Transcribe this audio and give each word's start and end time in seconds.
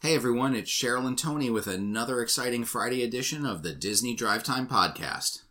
Hey 0.00 0.14
everyone, 0.14 0.54
it's 0.54 0.70
Cheryl 0.70 1.06
and 1.06 1.18
Tony 1.18 1.50
with 1.50 1.66
another 1.66 2.20
exciting 2.22 2.64
Friday 2.64 3.02
edition 3.02 3.44
of 3.44 3.62
the 3.62 3.72
Disney 3.72 4.14
Drive 4.14 4.44
Time 4.44 4.68
Podcast. 4.68 5.42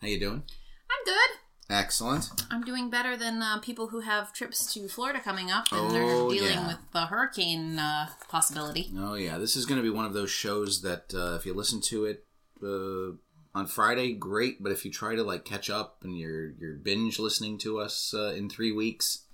How 0.00 0.08
you 0.08 0.18
doing? 0.18 0.42
I'm 0.90 1.04
good. 1.04 1.30
Excellent. 1.70 2.28
I'm 2.50 2.64
doing 2.64 2.90
better 2.90 3.16
than 3.16 3.40
uh, 3.40 3.60
people 3.60 3.88
who 3.88 4.00
have 4.00 4.32
trips 4.32 4.72
to 4.74 4.88
Florida 4.88 5.20
coming 5.20 5.48
up 5.50 5.66
and 5.70 5.80
Oh, 5.80 5.88
they're 5.92 6.04
dealing 6.40 6.58
yeah. 6.58 6.66
with 6.66 6.78
the 6.92 7.06
hurricane 7.06 7.78
uh, 7.78 8.08
possibility. 8.28 8.90
Oh 8.98 9.14
yeah, 9.14 9.38
this 9.38 9.54
is 9.54 9.64
going 9.64 9.78
to 9.78 9.82
be 9.88 9.94
one 9.94 10.04
of 10.04 10.14
those 10.14 10.30
shows 10.30 10.82
that 10.82 11.14
uh, 11.14 11.36
if 11.36 11.46
you 11.46 11.54
listen 11.54 11.80
to 11.82 12.04
it 12.04 12.24
uh, 12.62 13.14
on 13.56 13.66
Friday, 13.68 14.12
great. 14.12 14.60
But 14.60 14.72
if 14.72 14.84
you 14.84 14.90
try 14.90 15.14
to 15.14 15.22
like 15.22 15.44
catch 15.44 15.70
up 15.70 15.98
and 16.02 16.18
you're 16.18 16.50
you're 16.58 16.74
binge 16.74 17.20
listening 17.20 17.58
to 17.58 17.78
us 17.78 18.12
uh, 18.12 18.32
in 18.36 18.50
three 18.50 18.72
weeks, 18.72 19.26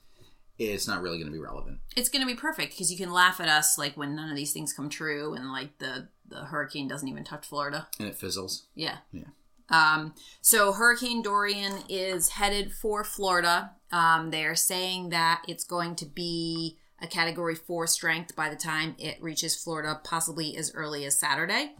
it's 0.58 0.88
not 0.88 1.02
really 1.02 1.18
going 1.18 1.30
to 1.30 1.32
be 1.32 1.38
relevant. 1.38 1.78
It's 1.96 2.08
going 2.08 2.22
to 2.22 2.26
be 2.26 2.38
perfect 2.38 2.72
because 2.72 2.90
you 2.90 2.98
can 2.98 3.12
laugh 3.12 3.40
at 3.40 3.48
us 3.48 3.78
like 3.78 3.96
when 3.96 4.16
none 4.16 4.30
of 4.30 4.36
these 4.36 4.52
things 4.52 4.72
come 4.72 4.88
true 4.88 5.34
and 5.34 5.52
like 5.52 5.78
the 5.78 6.08
the 6.28 6.44
hurricane 6.44 6.88
doesn't 6.88 7.08
even 7.08 7.24
touch 7.24 7.46
Florida. 7.46 7.88
And 7.98 8.08
it 8.08 8.16
fizzles. 8.16 8.66
Yeah. 8.74 8.98
Yeah. 9.12 9.24
Um, 9.70 10.14
so 10.40 10.72
Hurricane 10.72 11.22
Dorian 11.22 11.82
is 11.88 12.30
headed 12.30 12.72
for 12.72 13.04
Florida. 13.04 13.72
Um, 13.92 14.30
they 14.30 14.44
are 14.44 14.54
saying 14.54 15.10
that 15.10 15.42
it's 15.46 15.64
going 15.64 15.94
to 15.96 16.06
be 16.06 16.78
a 17.00 17.06
Category 17.06 17.54
Four 17.54 17.86
strength 17.86 18.34
by 18.34 18.48
the 18.48 18.56
time 18.56 18.96
it 18.98 19.22
reaches 19.22 19.54
Florida, 19.54 20.00
possibly 20.02 20.56
as 20.56 20.72
early 20.74 21.04
as 21.04 21.18
Saturday. 21.18 21.72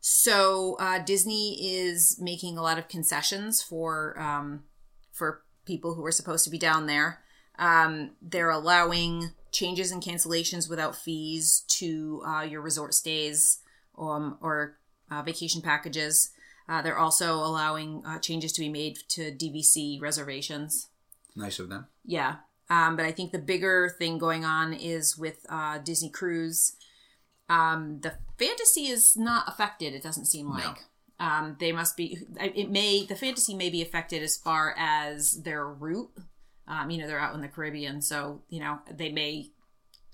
So 0.00 0.76
uh, 0.80 1.00
Disney 1.00 1.58
is 1.60 2.18
making 2.20 2.56
a 2.56 2.62
lot 2.62 2.78
of 2.78 2.88
concessions 2.88 3.62
for 3.62 4.18
um, 4.18 4.64
for 5.12 5.42
people 5.66 5.94
who 5.94 6.04
are 6.06 6.12
supposed 6.12 6.44
to 6.44 6.50
be 6.50 6.58
down 6.58 6.86
there. 6.86 7.20
Um, 7.60 8.12
they're 8.22 8.50
allowing 8.50 9.30
changes 9.52 9.92
and 9.92 10.02
cancellations 10.02 10.68
without 10.68 10.96
fees 10.96 11.64
to 11.68 12.22
uh, 12.26 12.42
your 12.42 12.62
resort 12.62 12.94
stays 12.94 13.58
um, 13.98 14.38
or 14.40 14.78
uh, 15.10 15.22
vacation 15.22 15.60
packages. 15.60 16.30
Uh, 16.68 16.80
they're 16.80 16.98
also 16.98 17.34
allowing 17.34 18.02
uh, 18.06 18.18
changes 18.18 18.52
to 18.52 18.60
be 18.60 18.68
made 18.68 18.98
to 19.08 19.32
DVC 19.32 20.00
reservations. 20.00 20.88
Nice 21.36 21.58
of 21.58 21.68
them. 21.68 21.86
Yeah. 22.04 22.36
Um, 22.70 22.96
but 22.96 23.04
I 23.04 23.12
think 23.12 23.32
the 23.32 23.38
bigger 23.38 23.94
thing 23.98 24.18
going 24.18 24.44
on 24.44 24.72
is 24.72 25.18
with 25.18 25.44
uh, 25.48 25.78
Disney 25.78 26.10
Cruise. 26.10 26.76
Um, 27.48 27.98
the 28.00 28.14
fantasy 28.38 28.86
is 28.86 29.16
not 29.16 29.48
affected, 29.48 29.92
it 29.92 30.02
doesn't 30.02 30.26
seem 30.26 30.48
like. 30.48 30.84
Um, 31.18 31.56
they 31.58 31.72
must 31.72 31.96
be, 31.96 32.18
it 32.38 32.70
may, 32.70 33.04
the 33.04 33.16
fantasy 33.16 33.54
may 33.54 33.68
be 33.68 33.82
affected 33.82 34.22
as 34.22 34.36
far 34.36 34.74
as 34.78 35.42
their 35.42 35.66
route. 35.66 36.10
Um, 36.70 36.88
you 36.90 36.98
know, 36.98 37.06
they're 37.08 37.18
out 37.18 37.34
in 37.34 37.40
the 37.40 37.48
Caribbean, 37.48 38.00
so, 38.00 38.42
you 38.48 38.60
know, 38.60 38.78
they 38.88 39.10
may 39.10 39.50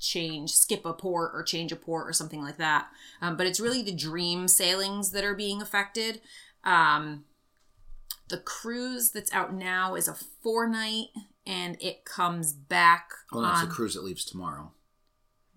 change, 0.01 0.53
skip 0.55 0.87
a 0.87 0.93
port 0.95 1.33
or 1.35 1.43
change 1.43 1.71
a 1.71 1.77
port 1.77 2.09
or 2.09 2.12
something 2.15 2.41
like 2.43 2.57
that. 2.57 2.89
Um, 3.21 3.37
but 3.37 3.47
it's 3.47 3.61
really 3.61 3.83
the 3.83 3.93
dream 3.95 4.49
sailings 4.49 5.11
that 5.11 5.23
are 5.25 5.34
being 5.34 5.61
affected. 5.61 6.21
Um, 6.65 7.25
the 8.29 8.39
cruise 8.39 9.11
that's 9.11 9.33
out 9.33 9.55
now 9.55 9.95
is 9.95 10.09
a 10.09 10.15
four 10.15 10.67
night 10.69 11.09
and 11.47 11.77
it 11.81 12.05
comes 12.05 12.53
back 12.53 13.11
Well, 13.31 13.43
that's 13.43 13.61
on 13.62 13.69
the 13.69 13.75
cruise 13.75 13.95
that 13.95 14.03
leaves 14.05 14.25
tomorrow. 14.25 14.73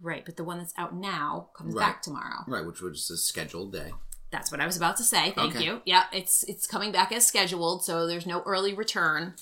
right 0.02 0.23
but 0.25 0.38
the 0.38 0.44
one 0.44 0.59
that's 0.59 0.73
out 0.77 0.94
now 0.95 1.50
comes 1.58 1.73
Right. 1.73 1.86
back 1.88 2.02
tomorrow 2.03 2.44
Right, 2.47 2.66
which 2.66 2.81
was 2.81 3.09
a 3.09 3.17
scheduled 3.17 3.73
day. 3.73 3.92
that's 4.31 4.52
what 4.52 4.61
i 4.61 4.66
was 4.67 4.77
about 4.77 4.97
to 4.97 5.03
say 5.03 5.31
thank 5.31 5.55
Okay. 5.55 5.66
you 5.66 5.81
yeah 5.86 6.03
it's 6.14 6.44
it's 6.44 6.67
coming 6.67 6.92
back 6.92 7.11
as 7.11 7.25
scheduled 7.25 7.83
so 7.83 8.05
there's 8.05 8.27
no 8.27 8.42
early 8.44 8.73
return 8.75 9.33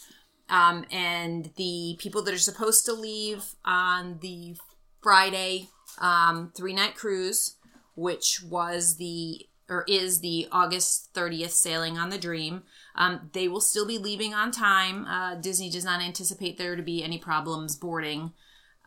um, 0.50 0.86
and 0.92 1.52
the 1.58 1.96
people 2.00 2.22
that 2.24 2.34
are 2.34 2.40
supposed 2.40 2.86
to 2.86 2.94
leave 2.94 3.56
on 3.66 4.20
the 4.22 4.56
friday 5.02 5.68
um, 6.00 6.52
three 6.56 6.74
night 6.74 6.96
cruise 6.96 7.56
which 7.96 8.44
was 8.44 8.98
the 8.98 9.48
or 9.70 9.84
is 9.88 10.22
the 10.22 10.48
August 10.52 11.14
30th 11.14 11.52
sailing 11.52 11.98
on 11.98 12.10
the 12.10 12.18
Dream. 12.18 12.64
Um, 12.96 13.30
they 13.34 13.48
will 13.48 13.62
still 13.62 13.86
be 13.86 13.98
leaving 13.98 14.34
on 14.34 14.52
time. 14.52 15.06
Uh, 15.06 15.36
Disney 15.36 15.70
does 15.70 15.84
not 15.84 16.02
anticipate 16.02 16.58
there 16.58 16.76
to 16.76 16.82
be 16.82 17.04
any 17.04 17.18
problems 17.18 17.76
boarding 17.76 18.34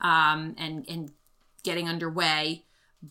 um, 0.00 0.54
and 0.56 0.86
and 0.88 1.12
getting 1.62 1.88
underway, 1.88 2.64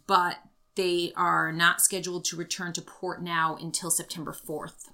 but 0.07 0.37
they 0.75 1.11
are 1.15 1.51
not 1.51 1.81
scheduled 1.81 2.25
to 2.25 2.35
return 2.35 2.73
to 2.73 2.81
port 2.81 3.21
now 3.21 3.57
until 3.61 3.91
September 3.91 4.31
4th. 4.31 4.89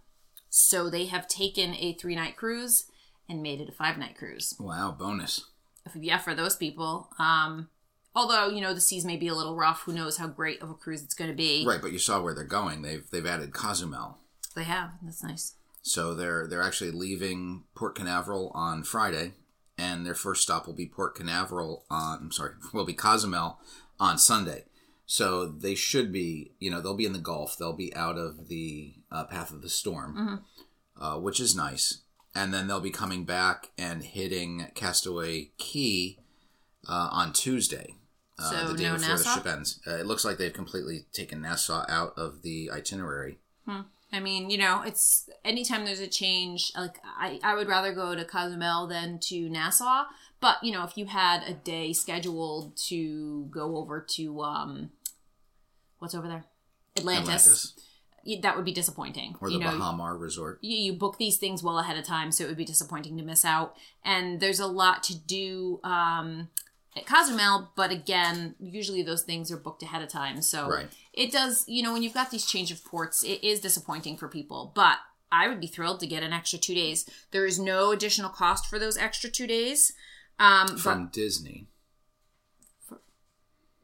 So 0.49 0.89
they 0.89 1.05
have 1.05 1.27
taken 1.27 1.75
a 1.75 1.93
three 1.93 2.15
night 2.15 2.35
cruise 2.35 2.85
and 3.29 3.41
made 3.41 3.61
it 3.61 3.69
a 3.69 3.71
five 3.71 3.97
night 3.97 4.17
cruise. 4.17 4.55
Wow, 4.59 4.95
bonus. 4.97 5.45
Yeah, 5.93 6.17
for 6.17 6.33
those 6.33 6.55
people. 6.55 7.09
Um, 7.19 7.69
although 8.15 8.49
you 8.49 8.61
know 8.61 8.73
the 8.73 8.81
seas 8.81 9.05
may 9.05 9.17
be 9.17 9.27
a 9.27 9.35
little 9.35 9.55
rough. 9.55 9.83
Who 9.83 9.93
knows 9.93 10.17
how 10.17 10.27
great 10.27 10.61
of 10.61 10.69
a 10.69 10.73
cruise 10.73 11.03
it's 11.03 11.13
going 11.13 11.29
to 11.29 11.35
be? 11.35 11.65
Right, 11.65 11.81
but 11.81 11.91
you 11.91 11.99
saw 11.99 12.21
where 12.21 12.33
they're 12.33 12.43
going. 12.43 12.81
They've 12.81 13.07
they've 13.09 13.25
added 13.25 13.53
Cozumel. 13.53 14.17
They 14.55 14.63
have. 14.63 14.91
That's 15.03 15.23
nice. 15.23 15.53
So 15.81 16.15
they're 16.15 16.47
they're 16.47 16.63
actually 16.63 16.91
leaving 16.91 17.65
Port 17.75 17.95
Canaveral 17.95 18.51
on 18.55 18.83
Friday, 18.83 19.33
and 19.77 20.05
their 20.05 20.15
first 20.15 20.41
stop 20.41 20.65
will 20.65 20.73
be 20.73 20.87
Port 20.87 21.15
Canaveral 21.15 21.85
on. 21.89 22.19
I'm 22.23 22.31
sorry, 22.31 22.53
will 22.73 22.85
be 22.85 22.93
Cozumel 22.93 23.59
on 23.99 24.17
Sunday. 24.17 24.63
So 25.07 25.45
they 25.45 25.75
should 25.75 26.11
be, 26.11 26.53
you 26.57 26.71
know, 26.71 26.81
they'll 26.81 26.95
be 26.95 27.05
in 27.05 27.13
the 27.13 27.19
Gulf. 27.19 27.57
They'll 27.57 27.73
be 27.73 27.95
out 27.95 28.17
of 28.17 28.47
the 28.47 28.95
uh, 29.11 29.25
path 29.25 29.51
of 29.51 29.61
the 29.61 29.69
storm, 29.69 30.43
uh, 30.99 31.19
which 31.19 31.39
is 31.39 31.55
nice. 31.55 32.01
And 32.35 32.53
then 32.53 32.67
they'll 32.67 32.81
be 32.81 32.91
coming 32.91 33.23
back 33.23 33.71
and 33.77 34.03
hitting 34.03 34.67
Castaway 34.75 35.51
Cay 35.57 36.19
uh, 36.87 37.09
on 37.11 37.31
Tuesday, 37.33 37.95
uh, 38.37 38.49
So 38.49 38.73
the 38.73 38.77
day 38.77 38.83
no 38.89 38.97
before 38.97 39.17
the 39.17 39.23
ship 39.23 39.45
ends. 39.47 39.79
Uh, 39.87 39.95
it 39.95 40.05
looks 40.05 40.25
like 40.25 40.37
they've 40.37 40.53
completely 40.53 41.05
taken 41.13 41.41
Nassau 41.41 41.85
out 41.87 42.13
of 42.17 42.41
the 42.41 42.69
itinerary. 42.71 43.39
I 44.13 44.19
mean, 44.19 44.49
you 44.49 44.57
know, 44.57 44.81
it's 44.83 45.29
anytime 45.43 45.83
there's 45.83 45.99
a 45.99 46.07
change, 46.07 46.71
like 46.77 46.99
I, 47.03 47.39
I 47.43 47.55
would 47.55 47.67
rather 47.67 47.93
go 47.93 48.15
to 48.15 48.23
Cozumel 48.23 48.87
than 48.87 49.19
to 49.23 49.49
Nassau. 49.49 50.05
But, 50.39 50.63
you 50.63 50.71
know, 50.71 50.83
if 50.83 50.97
you 50.97 51.05
had 51.05 51.41
a 51.43 51.53
day 51.53 51.91
scheduled 51.91 52.77
to 52.87 53.47
go 53.49 53.77
over 53.77 54.05
to, 54.11 54.41
um, 54.41 54.91
what's 55.99 56.13
over 56.13 56.27
there? 56.27 56.45
Atlantis, 56.97 57.27
Atlantis 57.27 57.73
that 58.41 58.55
would 58.55 58.65
be 58.65 58.73
disappointing. 58.73 59.35
or 59.39 59.49
the 59.49 59.53
you 59.55 59.59
know, 59.59 59.77
Baha 59.77 59.95
Mar 59.95 60.17
Resort. 60.17 60.59
you, 60.61 60.77
you 60.77 60.93
book 60.93 61.17
these 61.17 61.37
things 61.37 61.61
well 61.63 61.79
ahead 61.79 61.97
of 61.97 62.05
time, 62.05 62.31
so 62.31 62.43
it 62.43 62.47
would 62.47 62.57
be 62.57 62.65
disappointing 62.65 63.17
to 63.17 63.23
miss 63.23 63.45
out. 63.45 63.75
And 64.03 64.39
there's 64.39 64.59
a 64.59 64.67
lot 64.67 65.03
to 65.03 65.17
do 65.17 65.79
um, 65.83 66.49
at 66.97 67.05
Cozumel, 67.05 67.71
but 67.75 67.91
again, 67.91 68.55
usually 68.59 69.03
those 69.03 69.23
things 69.23 69.51
are 69.51 69.57
booked 69.57 69.83
ahead 69.83 70.01
of 70.01 70.09
time. 70.09 70.41
So 70.41 70.67
Right. 70.69 70.87
it 71.13 71.31
does, 71.31 71.63
you 71.67 71.83
know, 71.83 71.93
when 71.93 72.03
you've 72.03 72.13
got 72.13 72.31
these 72.31 72.45
change 72.45 72.71
of 72.71 72.83
ports, 72.83 73.23
it 73.23 73.43
is 73.43 73.59
disappointing 73.59 74.17
for 74.17 74.27
people. 74.27 74.71
But 74.75 74.97
I 75.31 75.47
would 75.47 75.59
be 75.59 75.67
thrilled 75.67 75.99
to 75.99 76.07
get 76.07 76.23
an 76.23 76.31
extra 76.33 76.57
two 76.57 76.73
days. 76.75 77.07
There 77.31 77.45
is 77.45 77.59
no 77.59 77.91
additional 77.91 78.29
cost 78.29 78.67
for 78.67 78.79
those 78.79 78.97
extra 78.97 79.29
two 79.29 79.47
days. 79.47 79.93
Um, 80.39 80.77
from 80.77 81.09
Disney. 81.11 81.67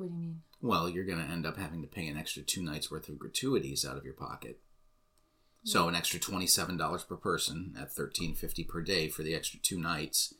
What 0.01 0.09
do 0.09 0.15
you 0.15 0.19
mean? 0.19 0.41
Well, 0.61 0.89
you're 0.89 1.05
going 1.05 1.23
to 1.23 1.31
end 1.31 1.45
up 1.45 1.57
having 1.57 1.81
to 1.81 1.87
pay 1.87 2.07
an 2.07 2.17
extra 2.17 2.41
two 2.41 2.63
nights 2.63 2.89
worth 2.89 3.07
of 3.07 3.19
gratuities 3.19 3.85
out 3.85 3.97
of 3.97 4.03
your 4.03 4.13
pocket. 4.13 4.59
So 5.63 5.87
an 5.87 5.95
extra 5.95 6.19
twenty 6.19 6.47
seven 6.47 6.75
dollars 6.75 7.03
per 7.03 7.15
person 7.15 7.75
at 7.79 7.93
thirteen 7.93 8.33
fifty 8.33 8.63
per 8.63 8.81
day 8.81 9.09
for 9.09 9.21
the 9.21 9.35
extra 9.35 9.59
two 9.59 9.79
nights, 9.79 10.33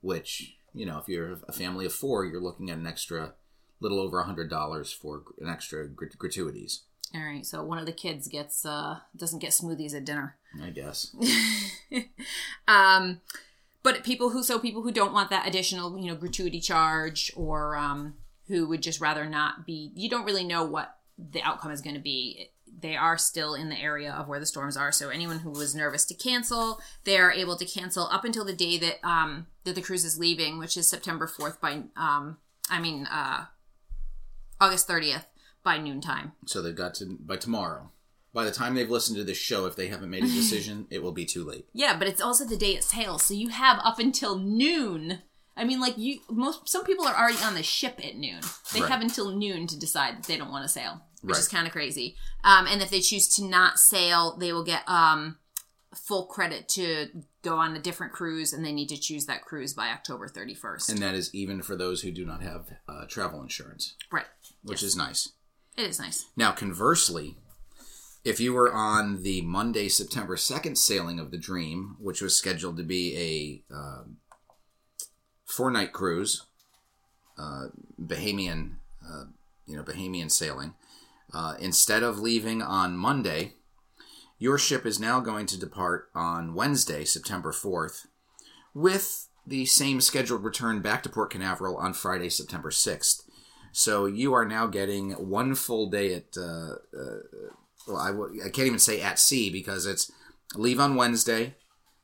which 0.00 0.56
you 0.72 0.84
know 0.84 0.98
if 0.98 1.08
you're 1.08 1.38
a 1.46 1.52
family 1.52 1.86
of 1.86 1.92
four, 1.92 2.24
you're 2.24 2.42
looking 2.42 2.70
at 2.70 2.78
an 2.78 2.86
extra 2.86 3.34
little 3.78 4.00
over 4.00 4.18
a 4.18 4.24
hundred 4.24 4.50
dollars 4.50 4.92
for 4.92 5.22
an 5.40 5.48
extra 5.48 5.86
grat- 5.86 6.18
gratuities. 6.18 6.82
All 7.14 7.22
right, 7.22 7.46
so 7.46 7.62
one 7.62 7.78
of 7.78 7.86
the 7.86 7.92
kids 7.92 8.26
gets 8.26 8.66
uh 8.66 8.98
doesn't 9.16 9.38
get 9.38 9.50
smoothies 9.50 9.94
at 9.94 10.04
dinner. 10.04 10.36
I 10.60 10.70
guess. 10.70 11.14
um 12.68 13.20
but 13.84 14.02
people 14.02 14.30
who 14.30 14.42
so 14.42 14.58
people 14.58 14.82
who 14.82 14.90
don't 14.90 15.12
want 15.12 15.30
that 15.30 15.46
additional 15.46 15.96
you 15.96 16.08
know 16.08 16.16
gratuity 16.16 16.60
charge 16.60 17.30
or 17.36 17.76
um 17.76 18.14
who 18.48 18.68
would 18.68 18.82
just 18.82 19.00
rather 19.00 19.26
not 19.26 19.66
be 19.66 19.90
you 19.94 20.08
don't 20.08 20.24
really 20.24 20.44
know 20.44 20.64
what 20.64 20.96
the 21.18 21.42
outcome 21.42 21.70
is 21.70 21.80
going 21.80 21.94
to 21.94 22.00
be 22.00 22.48
they 22.80 22.96
are 22.96 23.16
still 23.16 23.54
in 23.54 23.68
the 23.68 23.80
area 23.80 24.12
of 24.12 24.26
where 24.26 24.40
the 24.40 24.46
storms 24.46 24.76
are 24.76 24.90
so 24.90 25.08
anyone 25.08 25.38
who 25.40 25.50
was 25.50 25.74
nervous 25.74 26.04
to 26.04 26.14
cancel 26.14 26.80
they 27.04 27.16
are 27.18 27.30
able 27.32 27.56
to 27.56 27.64
cancel 27.64 28.08
up 28.10 28.24
until 28.24 28.44
the 28.44 28.52
day 28.54 28.76
that 28.78 28.96
um 29.06 29.46
that 29.64 29.74
the 29.74 29.82
cruise 29.82 30.04
is 30.04 30.18
leaving 30.18 30.58
which 30.58 30.76
is 30.76 30.88
september 30.88 31.26
4th 31.28 31.60
by 31.60 31.82
um 31.96 32.38
i 32.68 32.80
mean 32.80 33.06
uh 33.06 33.44
august 34.60 34.88
30th 34.88 35.24
by 35.62 35.78
noontime 35.78 36.32
So 36.46 36.60
they've 36.62 36.74
got 36.76 36.94
to 36.96 37.16
by 37.18 37.36
tomorrow. 37.36 37.90
By 38.34 38.44
the 38.44 38.50
time 38.50 38.74
they've 38.74 38.90
listened 38.90 39.16
to 39.16 39.24
this 39.24 39.38
show, 39.38 39.64
if 39.66 39.76
they 39.76 39.86
haven't 39.86 40.10
made 40.10 40.24
a 40.24 40.26
decision, 40.40 40.86
it 40.90 41.02
will 41.02 41.12
be 41.12 41.24
too 41.24 41.44
late. 41.44 41.66
Yeah, 41.72 41.96
but 41.98 42.08
it's 42.08 42.20
also 42.20 42.44
the 42.44 42.56
day 42.56 42.72
it 42.72 42.84
sails, 42.84 43.24
so 43.24 43.32
you 43.32 43.48
have 43.48 43.78
up 43.82 43.98
until 43.98 44.36
noon. 44.38 45.20
I 45.56 45.64
mean, 45.64 45.80
like 45.80 45.96
you, 45.96 46.20
most 46.28 46.68
some 46.68 46.84
people 46.84 47.06
are 47.06 47.14
already 47.16 47.42
on 47.44 47.54
the 47.54 47.62
ship 47.62 48.00
at 48.04 48.16
noon. 48.16 48.40
They 48.72 48.80
Right. 48.80 48.90
have 48.90 49.00
until 49.02 49.36
noon 49.36 49.66
to 49.68 49.78
decide 49.78 50.16
that 50.18 50.24
they 50.24 50.36
don't 50.36 50.50
want 50.50 50.64
to 50.64 50.68
sail, 50.68 51.02
which 51.22 51.38
is 51.38 51.48
kind 51.48 51.66
of 51.66 51.72
crazy. 51.72 52.16
Um, 52.42 52.66
and 52.66 52.82
if 52.82 52.90
they 52.90 53.00
choose 53.00 53.28
to 53.36 53.44
not 53.44 53.78
sail, 53.78 54.36
they 54.36 54.52
will 54.52 54.64
get 54.64 54.82
um, 54.88 55.38
full 55.94 56.26
credit 56.26 56.68
to 56.70 57.06
go 57.42 57.56
on 57.56 57.76
a 57.76 57.78
different 57.78 58.12
cruise, 58.12 58.52
and 58.52 58.64
they 58.64 58.72
need 58.72 58.88
to 58.88 58.96
choose 58.98 59.26
that 59.26 59.42
cruise 59.44 59.74
by 59.74 59.88
October 59.90 60.26
31st. 60.28 60.88
And 60.88 60.98
that 60.98 61.14
is 61.14 61.32
even 61.34 61.62
for 61.62 61.76
those 61.76 62.02
who 62.02 62.10
do 62.10 62.24
not 62.26 62.42
have 62.42 62.70
uh, 62.88 63.04
travel 63.06 63.40
insurance, 63.42 63.94
right. 64.10 64.26
which 64.62 64.82
Yes. 64.82 64.88
is 64.90 64.96
nice. 64.96 65.28
It 65.76 65.86
is 65.86 66.00
nice. 66.00 66.26
Now, 66.36 66.50
conversely, 66.52 67.36
if 68.24 68.40
you 68.40 68.52
were 68.54 68.72
on 68.72 69.22
the 69.22 69.42
Monday, 69.42 69.88
September 69.88 70.34
2nd 70.36 70.78
sailing 70.78 71.20
of 71.20 71.30
the 71.30 71.36
Dream, 71.38 71.96
which 72.00 72.20
was 72.22 72.36
scheduled 72.36 72.76
to 72.78 72.82
be 72.82 73.62
a 73.70 73.74
um 73.74 74.16
four 75.44 75.70
night 75.70 75.92
cruise, 75.92 76.46
uh, 77.38 77.66
Bahamian, 78.00 78.76
uh, 79.04 79.24
you 79.66 79.76
know, 79.76 79.82
Bahamian 79.82 80.30
sailing, 80.30 80.74
uh, 81.32 81.54
instead 81.58 82.02
of 82.02 82.18
leaving 82.18 82.62
on 82.62 82.96
Monday, 82.96 83.54
your 84.38 84.58
ship 84.58 84.84
is 84.84 85.00
now 85.00 85.20
going 85.20 85.46
to 85.46 85.58
depart 85.58 86.10
on 86.14 86.54
Wednesday, 86.54 87.04
September 87.04 87.52
4th, 87.52 88.06
with 88.74 89.28
the 89.46 89.64
same 89.66 90.00
scheduled 90.00 90.44
return 90.44 90.80
back 90.80 91.02
to 91.02 91.08
Port 91.08 91.30
Canaveral 91.30 91.76
on 91.76 91.92
Friday, 91.92 92.28
September 92.28 92.70
6th. 92.70 93.22
So 93.72 94.06
you 94.06 94.32
are 94.32 94.44
now 94.44 94.66
getting 94.66 95.12
one 95.12 95.54
full 95.54 95.90
day 95.90 96.14
at, 96.14 96.36
uh, 96.36 96.76
uh, 96.96 97.18
well, 97.86 97.96
I 97.96 98.10
w- 98.12 98.40
I 98.40 98.48
can't 98.48 98.66
even 98.66 98.78
say 98.78 99.00
at 99.00 99.18
sea 99.18 99.50
because 99.50 99.84
it's 99.86 100.10
leave 100.54 100.78
on 100.80 100.94
Wednesday, 100.94 101.56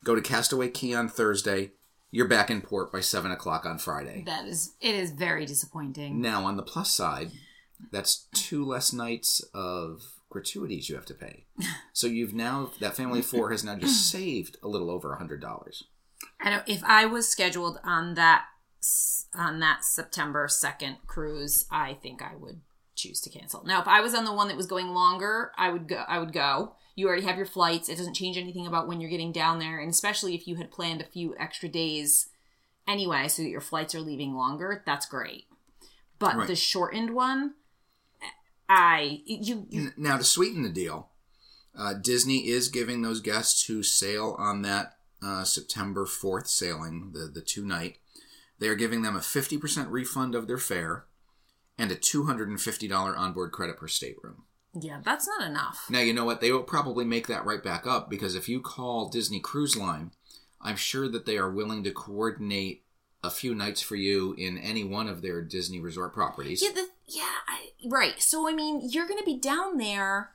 go 0.03 0.13
to 0.13 0.21
Castaway 0.21 0.69
Cay 0.69 0.93
on 0.93 1.07
Thursday, 1.07 1.71
you're 2.11 2.27
back 2.27 2.49
in 2.51 2.61
port 2.61 2.91
by 2.91 2.99
7 2.99 3.31
o'clock 3.31 3.65
on 3.65 3.77
Friday. 3.77 4.23
That 4.25 4.45
is, 4.45 4.73
it 4.81 4.95
is 4.95 5.11
very 5.11 5.45
disappointing. 5.45 6.21
Now, 6.21 6.45
on 6.45 6.57
the 6.57 6.63
plus 6.63 6.91
side, 6.91 7.31
that's 7.91 8.27
two 8.33 8.65
less 8.65 8.93
nights 8.93 9.41
of 9.53 10.03
gratuities 10.29 10.89
you 10.89 10.95
have 10.95 11.05
to 11.07 11.13
pay. 11.13 11.45
So 11.93 12.07
you've 12.07 12.33
now, 12.33 12.71
that 12.79 12.95
family 12.95 13.19
of 13.19 13.25
four 13.25 13.51
has 13.51 13.63
now 13.63 13.75
just 13.75 14.09
saved 14.11 14.57
a 14.63 14.67
little 14.67 14.89
over 14.89 15.13
a 15.13 15.17
$100. 15.17 15.83
I 16.39 16.49
know 16.49 16.61
if 16.65 16.83
I 16.83 17.05
was 17.05 17.27
scheduled 17.27 17.79
on 17.83 18.15
that 18.15 18.45
on 19.35 19.59
that 19.59 19.83
September 19.83 20.47
second 20.47 20.97
cruise, 21.05 21.65
I 21.69 21.93
think 21.93 22.21
I 22.21 22.35
would 22.35 22.61
choose 22.95 23.21
to 23.21 23.29
cancel. 23.29 23.63
Now, 23.65 23.81
if 23.81 23.87
I 23.87 24.01
was 24.01 24.15
on 24.15 24.25
the 24.25 24.33
one 24.33 24.47
that 24.47 24.57
was 24.57 24.65
going 24.65 24.89
longer, 24.89 25.51
I 25.57 25.69
would 25.69 25.87
go. 25.87 26.03
I 26.07 26.19
would 26.19 26.33
go. 26.33 26.75
You 26.95 27.07
already 27.07 27.23
have 27.23 27.37
your 27.37 27.45
flights. 27.45 27.89
It 27.89 27.97
doesn't 27.97 28.15
change 28.15 28.37
anything 28.37 28.67
about 28.67 28.87
when 28.87 28.99
you're 28.99 29.09
getting 29.09 29.31
down 29.31 29.59
there, 29.59 29.79
and 29.79 29.89
especially 29.89 30.35
if 30.35 30.47
you 30.47 30.55
had 30.55 30.71
planned 30.71 31.01
a 31.01 31.05
few 31.05 31.35
extra 31.39 31.69
days 31.69 32.29
anyway, 32.87 33.27
so 33.27 33.43
that 33.43 33.49
your 33.49 33.61
flights 33.61 33.95
are 33.95 34.01
leaving 34.01 34.33
longer. 34.33 34.83
That's 34.85 35.05
great. 35.05 35.45
But 36.19 36.35
Right. 36.35 36.47
the 36.47 36.55
shortened 36.55 37.11
one, 37.11 37.55
I 38.69 39.21
you, 39.25 39.65
you 39.69 39.91
Now, 39.97 40.17
to 40.17 40.23
sweeten 40.23 40.63
the 40.63 40.69
deal, 40.69 41.09
uh, 41.75 41.93
Disney 41.93 42.47
is 42.47 42.69
giving 42.69 43.01
those 43.01 43.21
guests 43.21 43.65
who 43.65 43.83
sail 43.83 44.35
on 44.37 44.61
that 44.61 44.97
uh, 45.21 45.43
September 45.43 46.05
4th 46.05 46.47
sailing, 46.47 47.11
the, 47.13 47.27
the 47.27 47.41
two 47.41 47.65
night, 47.65 47.97
they 48.59 48.67
are 48.67 48.75
giving 48.75 49.01
them 49.01 49.15
a 49.15 49.19
50% 49.19 49.89
refund 49.89 50.35
of 50.35 50.47
their 50.47 50.57
fare 50.57 51.05
and 51.77 51.91
a 51.91 51.95
$250 51.95 53.17
onboard 53.17 53.51
credit 53.51 53.77
per 53.77 53.87
stateroom. 53.87 54.43
Yeah, 54.79 54.99
that's 55.03 55.27
not 55.27 55.47
enough. 55.47 55.85
Now, 55.89 55.99
you 55.99 56.13
know 56.13 56.25
what? 56.25 56.41
They 56.41 56.51
will 56.51 56.63
probably 56.63 57.05
make 57.05 57.27
that 57.27 57.45
right 57.45 57.63
back 57.63 57.85
up 57.85 58.09
because 58.09 58.35
if 58.35 58.47
you 58.47 58.61
call 58.61 59.09
Disney 59.09 59.39
Cruise 59.39 59.75
Line, 59.75 60.11
I'm 60.61 60.75
sure 60.77 61.09
that 61.09 61.25
they 61.25 61.37
are 61.37 61.51
willing 61.51 61.83
to 61.83 61.91
coordinate 61.91 62.83
a 63.23 63.29
few 63.29 63.53
nights 63.53 63.81
for 63.81 63.95
you 63.95 64.33
in 64.37 64.57
any 64.57 64.83
one 64.83 65.07
of 65.07 65.21
their 65.21 65.41
Disney 65.41 65.79
resort 65.79 66.13
properties. 66.13 66.61
Yeah, 66.63 66.71
the, 66.73 66.87
yeah, 67.05 67.29
I, 67.47 67.69
right. 67.87 68.19
So 68.21 68.47
I 68.49 68.53
mean, 68.53 68.81
you're 68.89 69.07
going 69.07 69.19
to 69.19 69.25
be 69.25 69.37
down 69.37 69.77
there. 69.77 70.31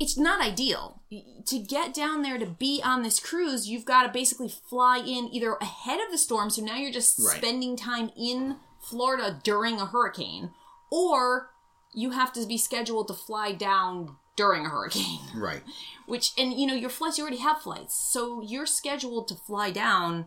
It's 0.00 0.18
not 0.18 0.44
ideal 0.44 1.02
to 1.46 1.58
get 1.60 1.94
down 1.94 2.22
there 2.22 2.36
to 2.38 2.46
be 2.46 2.82
on 2.84 3.02
this 3.02 3.20
cruise. 3.20 3.68
You've 3.68 3.84
got 3.84 4.02
to 4.02 4.08
basically 4.12 4.48
fly 4.48 4.98
in 4.98 5.28
either 5.32 5.54
ahead 5.60 6.00
of 6.00 6.10
the 6.10 6.18
storm, 6.18 6.50
so 6.50 6.62
now 6.62 6.76
you're 6.76 6.90
just 6.90 7.18
Right. 7.20 7.36
spending 7.36 7.76
time 7.76 8.10
in 8.18 8.56
Florida 8.80 9.38
during 9.44 9.80
a 9.80 9.86
hurricane, 9.86 10.50
or 10.90 11.50
you 11.94 12.10
have 12.10 12.32
to 12.34 12.46
be 12.46 12.58
scheduled 12.58 13.08
to 13.08 13.14
fly 13.14 13.52
down 13.52 14.16
during 14.36 14.64
a 14.66 14.68
hurricane. 14.68 15.20
Right. 15.34 15.62
Which 16.06 16.32
and 16.38 16.52
you 16.52 16.66
know 16.66 16.74
your 16.74 16.90
flights, 16.90 17.18
you 17.18 17.22
already 17.24 17.38
have 17.38 17.60
flights, 17.62 17.94
so 17.94 18.42
you're 18.42 18.66
scheduled 18.66 19.28
to 19.28 19.34
fly 19.34 19.70
down, 19.70 20.26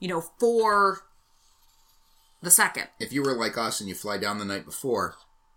you 0.00 0.08
know, 0.08 0.20
for 0.38 1.00
the 2.42 2.50
second. 2.50 2.88
If 3.00 3.12
you 3.12 3.22
were 3.22 3.34
like 3.34 3.56
us 3.58 3.80
and 3.80 3.88
you 3.88 3.94
fly 3.94 4.18
down 4.18 4.38
the 4.38 4.44
night 4.44 4.64
before, 4.64 5.14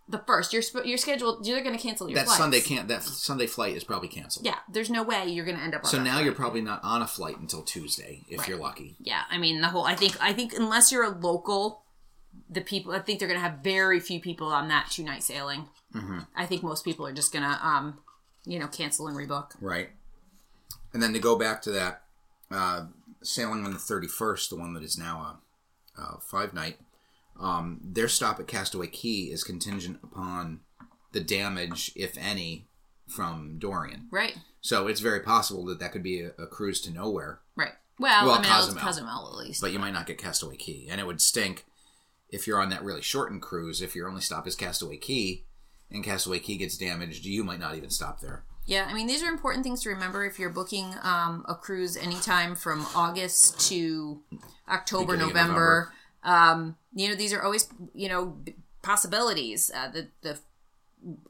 the 0.08 0.22
first. 0.26 0.52
You're 0.52 0.62
sp- 0.66 0.84
you're 0.84 0.98
scheduled. 0.98 1.46
You're 1.46 1.62
going 1.62 1.76
to 1.76 1.80
cancel 1.82 2.08
your 2.08 2.16
that 2.16 2.24
flights. 2.24 2.38
Sunday 2.38 2.60
can't 2.60 2.88
that 2.88 3.02
Sunday 3.04 3.46
flight 3.46 3.76
is 3.76 3.84
probably 3.84 4.08
canceled. 4.08 4.44
Yeah, 4.44 4.56
there's 4.70 4.90
no 4.90 5.02
way 5.04 5.26
you're 5.28 5.44
going 5.44 5.56
to 5.56 5.62
end 5.62 5.74
up. 5.74 5.84
On 5.84 5.90
So 5.90 6.02
now 6.02 6.14
flight. 6.14 6.24
you're 6.24 6.34
probably 6.34 6.60
not 6.62 6.80
on 6.82 7.00
a 7.02 7.06
flight 7.06 7.38
until 7.38 7.62
Tuesday 7.62 8.22
if 8.28 8.40
Right. 8.40 8.48
you're 8.48 8.58
lucky. 8.58 8.96
Yeah, 8.98 9.22
I 9.30 9.38
mean 9.38 9.60
the 9.60 9.68
whole. 9.68 9.84
I 9.84 9.94
think. 9.94 10.16
I 10.20 10.32
think 10.32 10.52
unless 10.54 10.90
you're 10.90 11.04
a 11.04 11.16
local, 11.16 11.84
the 12.48 12.60
people. 12.60 12.92
I 12.92 13.00
think 13.00 13.18
they're 13.18 13.28
going 13.28 13.40
to 13.40 13.46
have 13.46 13.58
very 13.62 14.00
few 14.00 14.20
people 14.20 14.48
on 14.48 14.68
that 14.68 14.90
two 14.90 15.04
night 15.04 15.22
sailing. 15.22 15.68
Mm-hmm. 15.94 16.20
I 16.36 16.46
think 16.46 16.62
most 16.62 16.84
people 16.84 17.06
are 17.06 17.12
just 17.12 17.32
going 17.32 17.44
to, 17.44 17.66
um, 17.66 17.98
you 18.44 18.58
know, 18.58 18.68
cancel 18.68 19.08
and 19.08 19.16
rebook. 19.16 19.52
Right. 19.60 19.90
And 20.92 21.02
then 21.02 21.12
to 21.12 21.18
go 21.18 21.36
back 21.36 21.62
to 21.62 21.70
that 21.72 22.02
uh, 22.50 22.86
sailing 23.22 23.64
on 23.64 23.72
the 23.72 23.78
31st, 23.78 24.48
the 24.48 24.56
one 24.56 24.74
that 24.74 24.82
is 24.82 24.98
now 24.98 25.38
a, 25.98 26.00
a 26.00 26.20
five 26.20 26.54
night, 26.54 26.78
um, 27.38 27.80
their 27.82 28.08
stop 28.08 28.38
at 28.40 28.46
Castaway 28.46 28.86
Cay 28.88 29.30
is 29.32 29.44
contingent 29.44 29.98
upon 30.02 30.60
the 31.12 31.20
damage, 31.20 31.92
if 31.96 32.16
any, 32.18 32.66
from 33.08 33.56
Dorian. 33.58 34.06
Right. 34.10 34.36
So 34.60 34.86
it's 34.86 35.00
very 35.00 35.20
possible 35.20 35.64
that 35.66 35.80
that 35.80 35.92
could 35.92 36.02
be 36.02 36.20
a, 36.20 36.32
a 36.38 36.46
cruise 36.46 36.80
to 36.82 36.90
nowhere, 36.92 37.40
Right. 37.56 37.72
Well, 37.98 38.26
Well, 38.26 38.34
I 38.36 38.42
mean. 38.42 38.50
Cozumel. 38.50 38.82
Cozumel 38.82 39.28
at 39.28 39.36
least. 39.46 39.60
but 39.60 39.72
you 39.72 39.78
might 39.78 39.92
not 39.92 40.06
get 40.06 40.16
Castaway 40.18 40.56
Cay. 40.56 40.86
And 40.88 41.00
it 41.00 41.06
would 41.06 41.20
stink 41.20 41.66
if 42.32 42.46
you're 42.46 42.60
on 42.60 42.70
that 42.70 42.84
really 42.84 43.02
shortened 43.02 43.42
cruise, 43.42 43.82
if 43.82 43.94
your 43.94 44.08
only 44.08 44.20
stop 44.20 44.46
is 44.46 44.54
Castaway 44.54 44.96
Cay 44.96 45.44
and 45.90 46.04
Castaway 46.04 46.38
Cay 46.38 46.56
gets 46.56 46.78
damaged, 46.78 47.24
you 47.24 47.44
might 47.44 47.60
not 47.60 47.76
even 47.76 47.90
stop 47.90 48.20
there. 48.20 48.44
Yeah, 48.66 48.86
I 48.88 48.94
mean, 48.94 49.06
these 49.06 49.22
are 49.22 49.28
important 49.28 49.64
things 49.64 49.82
to 49.82 49.88
remember 49.88 50.24
if 50.24 50.38
you're 50.38 50.50
booking 50.50 50.94
um, 51.02 51.44
a 51.48 51.54
cruise 51.54 51.96
anytime 51.96 52.54
from 52.54 52.86
August 52.94 53.68
to 53.68 54.20
October, 54.68 55.14
Beginning 55.14 55.30
of 55.30 55.34
November. 55.34 55.92
Um, 56.22 56.76
you 56.94 57.08
know, 57.08 57.14
these 57.14 57.32
are 57.32 57.42
always, 57.42 57.68
you 57.94 58.08
know, 58.08 58.36
possibilities. 58.82 59.70
Uh, 59.74 59.90
the 59.90 60.08
the 60.22 60.38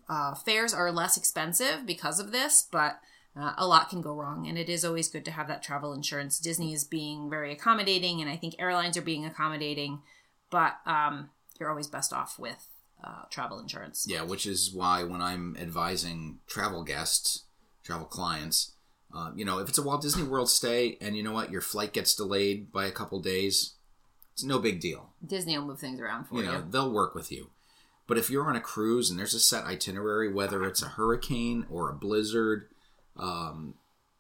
uh, 0.09 0.35
fares 0.35 0.75
are 0.75 0.91
less 0.93 1.17
expensive 1.17 1.87
because 1.87 2.21
of 2.21 2.33
this, 2.33 2.67
but 2.71 3.01
uh, 3.39 3.55
a 3.57 3.67
lot 3.67 3.89
can 3.89 4.03
go 4.03 4.15
wrong. 4.15 4.47
And 4.47 4.59
it 4.59 4.69
is 4.69 4.85
always 4.85 5.09
good 5.09 5.25
to 5.25 5.31
have 5.31 5.49
that 5.49 5.63
travel 5.63 5.93
insurance. 5.93 6.39
Disney 6.39 6.75
is 6.75 6.85
being 6.85 7.31
very 7.31 7.53
accommodating, 7.53 8.21
and 8.21 8.29
I 8.29 8.37
think 8.37 8.57
airlines 8.59 8.97
are 8.97 9.03
being 9.03 9.25
accommodating, 9.25 10.01
but 10.51 10.77
um, 10.87 11.31
you're 11.59 11.71
always 11.71 11.87
best 11.87 12.13
off 12.13 12.39
with 12.39 12.67
uh, 13.03 13.23
travel 13.31 13.59
insurance. 13.59 14.07
Yeah, 14.09 14.23
which 14.23 14.47
is 14.47 14.73
why 14.73 15.05
when 15.05 15.23
I'm 15.23 15.57
advising 15.59 16.41
travel 16.47 16.85
guests, 16.85 17.45
travel 17.83 18.07
clients, 18.07 18.73
uh, 19.15 19.31
you 19.35 19.45
know, 19.45 19.59
if 19.59 19.69
it's 19.69 19.79
a 19.79 19.83
Walt 19.83 20.03
Disney 20.03 20.23
World 20.23 20.49
stay 20.51 20.97
and 21.01 21.17
you 21.17 21.23
know 21.23 21.33
what, 21.33 21.51
your 21.51 21.61
flight 21.61 21.93
gets 21.93 22.15
delayed 22.15 22.71
by 22.73 22.87
a 22.87 22.93
couple 22.93 23.21
days, 23.21 23.75
it's 24.33 24.45
no 24.45 24.59
big 24.59 24.81
deal. 24.81 25.11
Disney 25.27 25.59
will 25.59 25.67
move 25.67 25.81
things 25.81 25.99
around 26.01 26.25
for 26.25 26.37
You 26.37 26.51
you. 26.51 26.65
they'll 26.71 26.93
work 26.93 27.15
with 27.15 27.33
you. 27.33 27.51
But 28.07 28.19
if 28.19 28.29
you're 28.31 28.49
on 28.49 28.57
a 28.57 28.61
cruise 28.61 29.09
and 29.11 29.19
there's 29.19 29.35
a 29.35 29.41
set 29.41 29.65
itinerary, 29.65 30.33
whether 30.33 30.65
it's 30.65 30.83
a 30.83 30.89
hurricane 30.89 31.65
or 31.71 31.89
a 31.89 31.95
blizzard, 31.95 32.69
um, 33.17 33.75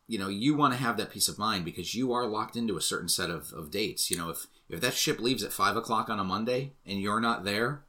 you 0.07 0.19
know, 0.19 0.29
you 0.29 0.57
want 0.57 0.73
to 0.75 0.79
have 0.81 0.97
that 0.97 1.11
peace 1.11 1.29
of 1.29 1.39
mind 1.39 1.65
because 1.65 1.95
you 1.95 2.13
are 2.13 2.27
locked 2.27 2.57
into 2.57 2.77
a 2.77 2.81
certain 2.81 3.09
set 3.09 3.31
of, 3.31 3.53
of 3.53 3.71
dates. 3.71 4.11
You 4.11 4.17
know, 4.19 4.31
if 4.31 4.47
if 4.71 4.81
that 4.81 4.95
ship 4.95 5.21
leaves 5.21 5.43
at 5.43 5.53
five 5.53 5.77
o'clock 5.77 6.09
on 6.09 6.19
a 6.21 6.25
Monday 6.25 6.73
and 6.87 7.01
you're 7.01 7.21
not 7.21 7.45
there, 7.45 7.85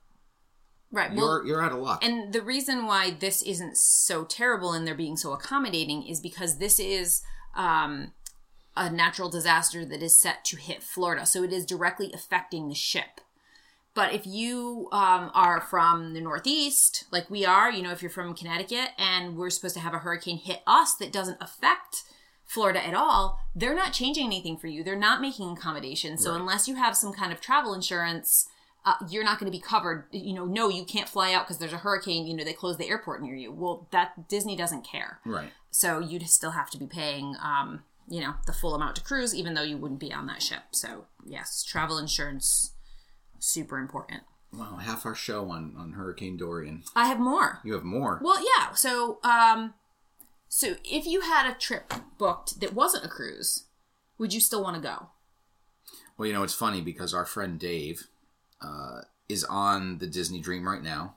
Right. 0.93 1.13
You're 1.13 1.45
you're 1.45 1.63
out 1.63 1.71
of 1.71 1.79
luck. 1.79 2.03
and 2.03 2.33
the 2.33 2.41
reason 2.41 2.85
why 2.85 3.11
this 3.11 3.41
isn't 3.43 3.77
so 3.77 4.25
terrible 4.25 4.73
and 4.73 4.85
they're 4.85 4.93
being 4.93 5.15
so 5.15 5.31
accommodating 5.31 6.03
is 6.05 6.19
because 6.19 6.57
this 6.57 6.81
is 6.81 7.21
um, 7.55 8.11
a 8.75 8.89
natural 8.89 9.29
disaster 9.29 9.85
that 9.85 10.01
is 10.03 10.17
set 10.19 10.43
to 10.45 10.57
hit 10.57 10.83
Florida. 10.83 11.25
So 11.25 11.43
it 11.43 11.53
is 11.53 11.65
directly 11.65 12.11
affecting 12.13 12.67
the 12.67 12.75
ship. 12.75 13.21
But 13.93 14.13
if 14.13 14.25
you 14.25 14.89
um, 14.91 15.31
are 15.33 15.61
from 15.61 16.13
the 16.13 16.21
Northeast, 16.21 17.05
like 17.11 17.29
we 17.29 17.45
are, 17.45 17.71
you 17.71 17.83
know, 17.83 17.91
if 17.91 18.01
you're 18.01 18.09
from 18.11 18.33
Connecticut 18.33 18.89
and 18.97 19.37
we're 19.37 19.49
supposed 19.49 19.75
to 19.75 19.81
have 19.81 19.93
a 19.93 19.99
hurricane 19.99 20.37
hit 20.37 20.61
us 20.67 20.93
that 20.95 21.11
doesn't 21.13 21.37
affect 21.41 22.03
Florida 22.51 22.85
at 22.85 22.93
all, 22.93 23.39
they're 23.55 23.73
not 23.75 23.93
changing 23.93 24.25
anything 24.25 24.57
for 24.57 24.67
you. 24.67 24.83
They're 24.83 24.95
not 24.97 25.21
making 25.21 25.51
accommodations. 25.51 26.21
So 26.21 26.31
Right. 26.31 26.39
unless 26.41 26.67
you 26.67 26.75
have 26.75 26.97
some 26.97 27.13
kind 27.13 27.31
of 27.31 27.39
travel 27.39 27.73
insurance, 27.73 28.49
uh, 28.83 28.95
you're 29.09 29.23
not 29.23 29.39
going 29.39 29.49
to 29.49 29.57
be 29.57 29.61
covered. 29.61 30.07
You 30.11 30.33
know, 30.33 30.43
no, 30.45 30.67
you 30.67 30.83
can't 30.83 31.07
fly 31.07 31.31
out 31.33 31.45
because 31.45 31.59
there's 31.59 31.71
a 31.71 31.77
hurricane. 31.77 32.27
You 32.27 32.35
know, 32.35 32.43
they 32.43 32.51
close 32.51 32.75
the 32.75 32.89
airport 32.89 33.21
near 33.21 33.35
you. 33.35 33.53
Well, 33.53 33.87
that 33.91 34.27
Disney 34.27 34.57
doesn't 34.57 34.83
care. 34.83 35.19
right. 35.25 35.51
So 35.73 35.99
you'd 35.99 36.27
still 36.27 36.51
have 36.51 36.69
to 36.71 36.77
be 36.77 36.87
paying, 36.87 37.37
um, 37.41 37.83
you 38.09 38.19
know, 38.19 38.33
the 38.45 38.51
full 38.51 38.75
amount 38.75 38.97
to 38.97 39.01
cruise, 39.01 39.33
even 39.33 39.53
though 39.53 39.61
you 39.63 39.77
wouldn't 39.77 40.01
be 40.01 40.11
on 40.11 40.25
that 40.27 40.43
ship. 40.43 40.63
So 40.71 41.05
yes, 41.25 41.63
travel 41.63 41.97
insurance, 41.97 42.73
super 43.39 43.77
important. 43.77 44.23
Wow, 44.51 44.75
half 44.81 45.05
our 45.05 45.15
show 45.15 45.49
on, 45.49 45.73
on 45.77 45.93
Hurricane 45.93 46.35
Dorian. 46.35 46.83
I 46.93 47.07
have 47.07 47.19
more. 47.19 47.59
You 47.63 47.71
have 47.75 47.85
more. 47.85 48.19
Well, 48.21 48.43
yeah. 48.43 48.73
So, 48.73 49.19
um, 49.23 49.73
So 50.53 50.75
if 50.83 51.05
you 51.05 51.21
had 51.21 51.49
a 51.49 51.55
trip 51.57 51.93
booked 52.17 52.59
that 52.59 52.73
wasn't 52.73 53.05
a 53.05 53.07
cruise, 53.07 53.67
would 54.17 54.33
you 54.33 54.41
still 54.41 54.61
want 54.61 54.75
to 54.75 54.81
go? 54.81 55.07
Well, 56.17 56.27
you 56.27 56.33
know, 56.33 56.43
it's 56.43 56.53
funny 56.53 56.81
because 56.81 57.13
our 57.13 57.25
friend 57.25 57.57
Dave 57.57 58.07
uh, 58.61 59.03
is 59.29 59.45
on 59.45 59.99
the 59.99 60.07
Disney 60.07 60.41
Dream 60.41 60.67
right 60.67 60.83
now, 60.83 61.15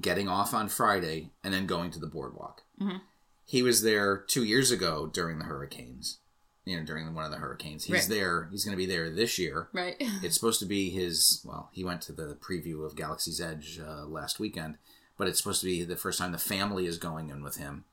getting 0.00 0.28
off 0.28 0.52
on 0.52 0.68
Friday 0.68 1.30
and 1.44 1.54
then 1.54 1.66
going 1.66 1.92
to 1.92 2.00
the 2.00 2.08
boardwalk. 2.08 2.64
Mm-hmm. 2.80 2.96
He 3.44 3.62
was 3.62 3.82
there 3.82 4.16
two 4.16 4.42
years 4.42 4.72
ago 4.72 5.06
during 5.06 5.38
the 5.38 5.44
hurricanes. 5.44 6.18
You 6.64 6.78
know, 6.78 6.84
during 6.84 7.14
one 7.14 7.24
of 7.24 7.30
the 7.30 7.38
hurricanes. 7.38 7.84
He's 7.84 7.94
Right. 7.94 8.08
there. 8.08 8.48
He's 8.50 8.64
going 8.64 8.76
to 8.76 8.84
be 8.84 8.86
there 8.86 9.08
this 9.08 9.38
year. 9.38 9.68
Right. 9.72 9.96
It's 10.22 10.34
supposed 10.34 10.58
to 10.60 10.66
be 10.66 10.90
his. 10.90 11.42
Well, 11.44 11.70
he 11.72 11.84
went 11.84 12.02
to 12.02 12.12
the 12.12 12.36
preview 12.40 12.84
of 12.84 12.96
Galaxy's 12.96 13.40
Edge 13.40 13.80
uh, 13.80 14.04
last 14.04 14.40
weekend, 14.40 14.78
but 15.16 15.28
it's 15.28 15.38
supposed 15.38 15.60
to 15.60 15.66
be 15.68 15.84
the 15.84 15.94
first 15.96 16.18
time 16.18 16.32
the 16.32 16.38
family 16.38 16.86
is 16.86 16.98
going 16.98 17.28
in 17.30 17.42
with 17.44 17.56
him. 17.56 17.84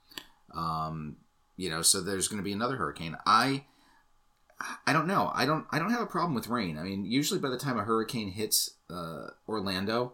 Um, 0.58 1.18
you 1.56 1.70
know, 1.70 1.82
so 1.82 2.02
there's 2.02 2.28
going 2.28 2.40
to 2.40 2.44
be 2.44 2.52
another 2.52 2.76
hurricane. 2.76 3.16
I, 3.26 3.66
I 4.86 4.92
don't 4.94 5.08
know. 5.08 5.32
I 5.34 5.46
don't. 5.46 5.66
I 5.72 5.80
don't 5.80 5.92
have 5.92 6.02
a 6.02 6.08
problem 6.08 6.34
with 6.34 6.48
rain. 6.48 6.78
I 6.78 6.84
mean, 6.84 7.06
usually 7.06 7.40
by 7.40 7.50
the 7.50 7.58
time 7.58 7.78
a 7.78 7.84
hurricane 7.84 8.32
hits 8.32 8.72
uh, 8.90 9.28
Orlando, 9.48 10.14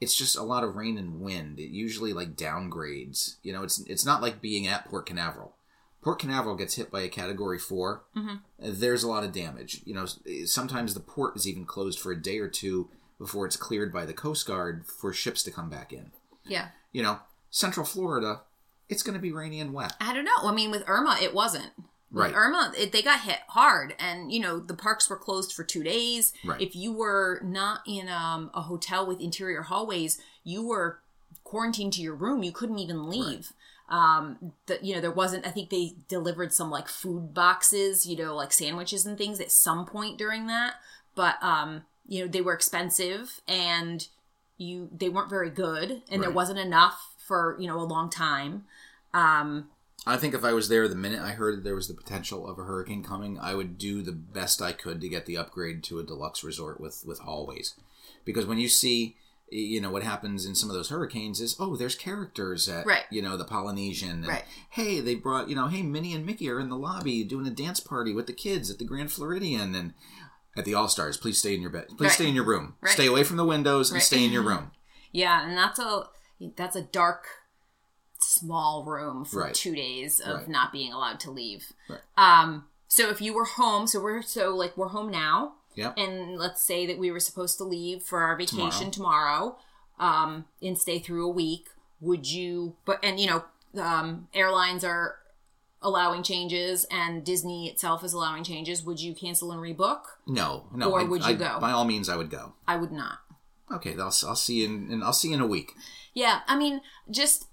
it's 0.00 0.16
just 0.16 0.36
a 0.36 0.42
lot 0.42 0.64
of 0.64 0.76
rain 0.76 0.98
and 0.98 1.20
wind. 1.20 1.58
It 1.58 1.70
usually 1.70 2.12
like 2.12 2.36
downgrades. 2.36 3.36
You 3.42 3.52
know, 3.52 3.62
it's 3.62 3.80
it's 3.86 4.04
not 4.04 4.22
like 4.22 4.42
being 4.42 4.66
at 4.66 4.84
Port 4.86 5.06
Canaveral. 5.06 5.54
Port 6.02 6.18
Canaveral 6.18 6.56
gets 6.56 6.76
hit 6.76 6.90
by 6.90 7.02
a 7.02 7.08
Category 7.08 7.58
4 7.58 8.02
There's 8.58 9.02
a 9.02 9.08
lot 9.08 9.24
of 9.24 9.32
damage. 9.32 9.82
You 9.84 9.94
know, 9.94 10.06
sometimes 10.46 10.94
the 10.94 11.00
port 11.00 11.36
is 11.36 11.46
even 11.46 11.66
closed 11.66 11.98
for 11.98 12.10
a 12.10 12.20
day 12.20 12.38
or 12.38 12.48
two 12.48 12.88
before 13.18 13.44
it's 13.44 13.56
cleared 13.56 13.92
by 13.92 14.06
the 14.06 14.14
Coast 14.14 14.46
Guard 14.46 14.86
for 14.86 15.12
ships 15.12 15.42
to 15.42 15.50
come 15.50 15.68
back 15.68 15.92
in. 15.92 16.10
Yeah. 16.44 16.68
You 16.92 17.02
know, 17.02 17.18
Central 17.50 17.84
Florida, 17.84 18.40
it's 18.90 19.02
going 19.02 19.14
to 19.14 19.20
be 19.20 19.32
rainy 19.32 19.60
and 19.60 19.72
wet. 19.72 19.94
I 20.00 20.12
don't 20.12 20.24
know. 20.24 20.36
I 20.42 20.52
mean, 20.52 20.70
with 20.70 20.84
Irma, 20.86 21.18
it 21.22 21.34
wasn't. 21.34 21.70
With 21.76 22.24
Right. 22.24 22.34
Irma, 22.34 22.72
it, 22.76 22.90
they 22.90 23.02
got 23.02 23.20
hit 23.20 23.38
hard, 23.48 23.94
and 23.98 24.32
you 24.32 24.40
know 24.40 24.58
the 24.58 24.74
parks 24.74 25.08
were 25.08 25.16
closed 25.16 25.52
for 25.52 25.62
two 25.62 25.84
days. 25.84 26.32
Right. 26.44 26.60
If 26.60 26.74
you 26.74 26.92
were 26.92 27.40
not 27.44 27.82
in 27.86 28.08
um, 28.08 28.50
a 28.52 28.62
hotel 28.62 29.06
with 29.06 29.20
interior 29.20 29.62
hallways, 29.62 30.20
you 30.42 30.66
were 30.66 30.98
quarantined 31.44 31.92
to 31.94 32.02
your 32.02 32.16
room. 32.16 32.42
You 32.42 32.50
couldn't 32.50 32.80
even 32.80 33.08
leave. 33.08 33.52
Um, 33.88 34.52
the, 34.66 34.80
you 34.82 34.94
know 34.94 35.00
there 35.00 35.12
wasn't. 35.12 35.46
I 35.46 35.50
think 35.50 35.70
they 35.70 35.94
delivered 36.08 36.52
some 36.52 36.68
like 36.68 36.88
food 36.88 37.32
boxes, 37.32 38.06
you 38.06 38.16
know, 38.16 38.34
like 38.34 38.52
sandwiches 38.52 39.06
and 39.06 39.16
things 39.16 39.38
at 39.40 39.52
some 39.52 39.86
point 39.86 40.18
during 40.18 40.48
that. 40.48 40.74
But 41.14 41.40
um, 41.42 41.82
you 42.08 42.22
know 42.22 42.28
they 42.28 42.40
were 42.40 42.54
expensive, 42.54 43.40
and 43.46 44.06
you 44.58 44.88
they 44.92 45.08
weren't 45.08 45.30
very 45.30 45.50
good, 45.50 46.02
and 46.10 46.20
there 46.22 46.30
wasn't 46.30 46.58
enough 46.58 47.14
for 47.30 47.56
you 47.60 47.68
know 47.68 47.78
a 47.80 47.86
long 47.86 48.10
time. 48.10 48.64
Um, 49.14 49.68
I 50.04 50.16
think 50.16 50.34
if 50.34 50.44
I 50.44 50.52
was 50.52 50.68
there 50.68 50.88
the 50.88 50.96
minute 50.96 51.20
I 51.20 51.30
heard 51.30 51.62
there 51.62 51.76
was 51.76 51.86
the 51.86 51.94
potential 51.94 52.48
of 52.48 52.58
a 52.58 52.64
hurricane 52.64 53.04
coming, 53.04 53.38
I 53.38 53.54
would 53.54 53.78
do 53.78 54.02
the 54.02 54.10
best 54.12 54.60
I 54.60 54.72
could 54.72 55.00
to 55.00 55.08
get 55.08 55.26
the 55.26 55.36
upgrade 55.36 55.84
to 55.84 56.00
a 56.00 56.02
deluxe 56.02 56.42
resort 56.42 56.80
with 56.80 57.04
with 57.06 57.20
hallways, 57.20 57.74
because 58.24 58.46
when 58.46 58.58
you 58.58 58.68
see, 58.68 59.14
you 59.48 59.80
know, 59.80 59.90
what 59.90 60.02
happens 60.02 60.44
in 60.44 60.56
some 60.56 60.70
of 60.70 60.74
those 60.74 60.88
hurricanes 60.88 61.40
is, 61.40 61.54
oh, 61.60 61.76
there's 61.76 61.94
characters 61.94 62.68
at, 62.68 62.84
Right. 62.84 63.04
you 63.10 63.22
know, 63.22 63.36
the 63.36 63.44
Polynesian, 63.44 64.10
and, 64.24 64.26
Right. 64.26 64.44
Hey, 64.70 64.98
they 65.00 65.14
brought, 65.14 65.48
you 65.48 65.54
know, 65.54 65.68
hey, 65.68 65.82
Minnie 65.82 66.14
and 66.14 66.26
Mickey 66.26 66.50
are 66.50 66.58
in 66.58 66.68
the 66.68 66.76
lobby 66.76 67.22
doing 67.22 67.46
a 67.46 67.50
dance 67.50 67.78
party 67.80 68.12
with 68.12 68.26
the 68.26 68.32
kids 68.32 68.70
at 68.70 68.78
the 68.78 68.84
Grand 68.84 69.12
Floridian 69.12 69.74
and. 69.76 69.94
At 70.56 70.64
the 70.64 70.74
All 70.74 70.88
Stars, 70.88 71.16
please 71.16 71.38
stay 71.38 71.54
in 71.54 71.60
your 71.60 71.70
bed. 71.70 71.86
Please 71.96 72.06
Right. 72.08 72.12
stay 72.12 72.28
in 72.28 72.34
your 72.34 72.44
room. 72.44 72.74
Right. 72.80 72.92
Stay 72.92 73.06
away 73.06 73.22
from 73.22 73.36
the 73.36 73.44
windows 73.44 73.92
and 73.92 74.02
stay 74.02 74.24
in 74.24 74.32
your 74.32 74.42
room. 74.42 74.72
Yeah, 75.12 75.46
and 75.48 75.56
that's 75.56 75.78
a 75.78 76.08
that's 76.56 76.76
a 76.76 76.82
dark, 76.82 77.26
small 78.20 78.84
room 78.84 79.24
for 79.24 79.40
Right. 79.42 79.54
two 79.54 79.74
days 79.74 80.20
of 80.20 80.40
Right. 80.40 80.48
not 80.48 80.72
being 80.72 80.92
allowed 80.92 81.20
to 81.20 81.30
leave. 81.30 81.72
Right. 81.88 82.00
Um, 82.16 82.66
so 82.88 83.08
if 83.08 83.20
you 83.20 83.32
were 83.32 83.44
home, 83.44 83.86
so 83.86 84.00
we're 84.00 84.22
so 84.22 84.54
like 84.54 84.76
we're 84.76 84.88
home 84.88 85.10
now, 85.10 85.54
Yep. 85.74 85.94
and 85.96 86.36
let's 86.38 86.62
say 86.62 86.86
that 86.86 86.98
we 86.98 87.10
were 87.10 87.20
supposed 87.20 87.56
to 87.58 87.64
leave 87.64 88.02
for 88.02 88.20
our 88.22 88.36
vacation 88.36 88.90
tomorrow, 88.90 89.56
um, 89.98 90.46
and 90.60 90.78
stay 90.78 90.98
through 90.98 91.26
a 91.26 91.30
week. 91.32 91.68
Would 92.00 92.30
you? 92.30 92.76
But 92.84 92.98
and 93.02 93.18
you 93.20 93.26
know, 93.28 93.44
um, 93.82 94.28
airlines 94.34 94.84
are 94.84 95.16
allowing 95.82 96.22
changes, 96.22 96.84
and 96.90 97.24
Disney 97.24 97.68
itself 97.70 98.04
is 98.04 98.12
allowing 98.12 98.44
changes. 98.44 98.82
Would 98.82 99.00
you 99.00 99.14
cancel 99.14 99.50
and 99.52 99.60
rebook? 99.62 100.02
No, 100.26 100.66
no. 100.74 100.92
Or 100.92 101.00
I- 101.00 101.04
would 101.04 101.22
you 101.22 101.28
I- 101.30 101.34
go? 101.34 101.58
By 101.60 101.70
all 101.72 101.84
means, 101.86 102.08
I 102.10 102.16
would 102.16 102.30
go. 102.30 102.52
I 102.68 102.76
would 102.76 102.92
not. 102.92 103.20
Okay, 103.72 103.92
I'll, 103.96 104.12
I'll 104.26 104.36
see 104.36 104.56
you 104.62 104.66
in, 104.66 104.90
in. 104.90 105.02
I'll 105.02 105.12
see 105.12 105.28
you 105.28 105.34
in 105.34 105.40
a 105.40 105.46
week. 105.46 105.74
Yeah, 106.14 106.40
I 106.46 106.56
mean, 106.56 106.80
just 107.10 107.46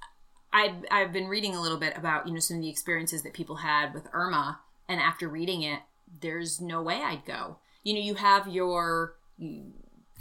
I've 0.52 0.86
I've 0.90 1.14
been 1.14 1.28
reading 1.28 1.56
a 1.56 1.62
little 1.62 1.78
bit 1.78 1.98
about 1.98 2.28
you 2.28 2.34
know 2.34 2.40
some 2.40 2.58
of 2.58 2.64
the 2.64 2.70
experiences 2.70 3.24
that 3.24 3.34
people 3.34 3.58
had 3.58 3.94
with 3.94 4.08
Irma, 4.14 4.60
and 4.88 5.00
after 5.00 5.28
reading 5.28 5.62
it, 5.62 5.82
there's 6.22 6.60
no 6.62 6.82
way 6.82 7.02
I'd 7.04 7.26
go. 7.26 7.58
You 7.84 7.94
know, 7.94 8.00
you 8.00 8.16
have 8.16 8.48
your 8.48 9.16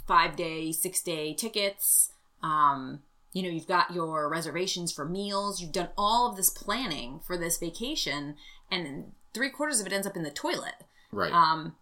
five 0.07 0.35
day, 0.35 0.71
six 0.71 1.01
day 1.01 1.33
tickets. 1.33 2.11
Um, 2.43 3.01
you 3.33 3.43
know, 3.43 3.49
you've 3.49 3.67
got 3.67 3.93
your 3.93 4.29
reservations 4.29 4.91
for 4.91 5.05
meals. 5.05 5.61
You've 5.61 5.71
done 5.71 5.89
all 5.97 6.29
of 6.29 6.37
this 6.37 6.49
planning 6.49 7.19
for 7.25 7.37
this 7.37 7.57
vacation, 7.57 8.35
and 8.71 9.11
three 9.33 9.49
quarters 9.49 9.79
of 9.79 9.87
it 9.87 9.93
ends 9.93 10.07
up 10.07 10.15
in 10.15 10.23
the 10.23 10.31
toilet. 10.31 10.85
Right. 11.11 11.31
Um, 11.31 11.75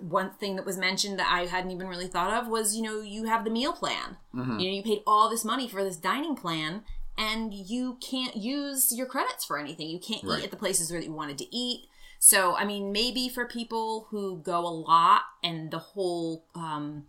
one 0.00 0.30
thing 0.32 0.56
that 0.56 0.66
was 0.66 0.76
mentioned 0.78 1.18
that 1.18 1.30
I 1.30 1.46
hadn't 1.46 1.70
even 1.70 1.86
really 1.88 2.06
thought 2.08 2.32
of 2.32 2.48
was, 2.48 2.76
you 2.76 2.82
know, 2.82 3.00
you 3.00 3.24
have 3.24 3.44
the 3.44 3.50
meal 3.50 3.72
plan. 3.72 4.16
Mm-hmm. 4.34 4.58
You 4.58 4.68
know, 4.70 4.76
you 4.76 4.82
paid 4.82 5.02
all 5.06 5.28
this 5.30 5.44
money 5.44 5.68
for 5.68 5.82
this 5.84 5.96
dining 5.96 6.36
plan, 6.36 6.82
and 7.16 7.52
you 7.54 7.98
can't 8.00 8.36
use 8.36 8.92
your 8.96 9.06
credits 9.06 9.44
for 9.44 9.58
anything. 9.58 9.88
You 9.88 9.98
can't 10.00 10.24
Right. 10.24 10.40
eat 10.40 10.44
at 10.44 10.50
the 10.50 10.56
places 10.56 10.90
where 10.90 11.00
you 11.00 11.12
wanted 11.12 11.38
to 11.38 11.56
eat. 11.56 11.86
So, 12.18 12.56
I 12.56 12.64
mean, 12.64 12.90
maybe 12.90 13.28
for 13.28 13.46
people 13.46 14.06
who 14.10 14.38
go 14.38 14.60
a 14.60 14.68
lot 14.68 15.22
and 15.42 15.70
the 15.70 15.78
whole 15.78 16.46
um, 16.54 17.04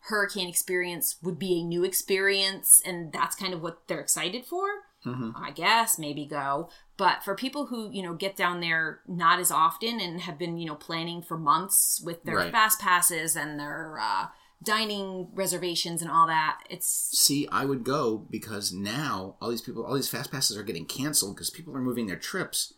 hurricane 0.00 0.48
experience 0.48 1.16
would 1.22 1.38
be 1.38 1.60
a 1.60 1.64
new 1.64 1.84
experience, 1.84 2.82
and 2.84 3.12
that's 3.12 3.36
kind 3.36 3.54
of 3.54 3.62
what 3.62 3.86
they're 3.86 4.00
excited 4.00 4.44
for. 4.44 4.64
Mm-hmm. 5.04 5.30
I 5.36 5.52
guess 5.52 5.98
maybe 6.00 6.26
go. 6.26 6.68
But 6.96 7.22
for 7.22 7.34
people 7.34 7.66
who, 7.66 7.90
you 7.90 8.02
know, 8.02 8.14
get 8.14 8.36
down 8.36 8.60
there 8.60 9.00
not 9.06 9.38
as 9.38 9.50
often 9.50 10.00
and 10.00 10.20
have 10.22 10.38
been, 10.38 10.56
you 10.58 10.66
know, 10.66 10.74
planning 10.76 11.20
for 11.22 11.36
months 11.36 12.00
with 12.04 12.22
their 12.24 12.36
Right. 12.36 12.50
fast 12.52 12.80
passes 12.80 13.36
and 13.36 13.60
their 13.60 13.98
uh, 14.00 14.28
dining 14.62 15.28
reservations 15.34 16.00
and 16.00 16.10
all 16.10 16.26
that, 16.26 16.60
it's 16.70 16.86
See, 16.88 17.46
I 17.52 17.66
would 17.66 17.84
go 17.84 18.16
because 18.30 18.72
now 18.72 19.36
all 19.40 19.50
these 19.50 19.60
people, 19.60 19.84
all 19.84 19.94
these 19.94 20.08
fast 20.08 20.32
passes 20.32 20.56
are 20.56 20.62
getting 20.62 20.86
canceled 20.86 21.36
because 21.36 21.50
people 21.50 21.76
are 21.76 21.80
moving 21.82 22.06
their 22.06 22.16
trips, 22.16 22.72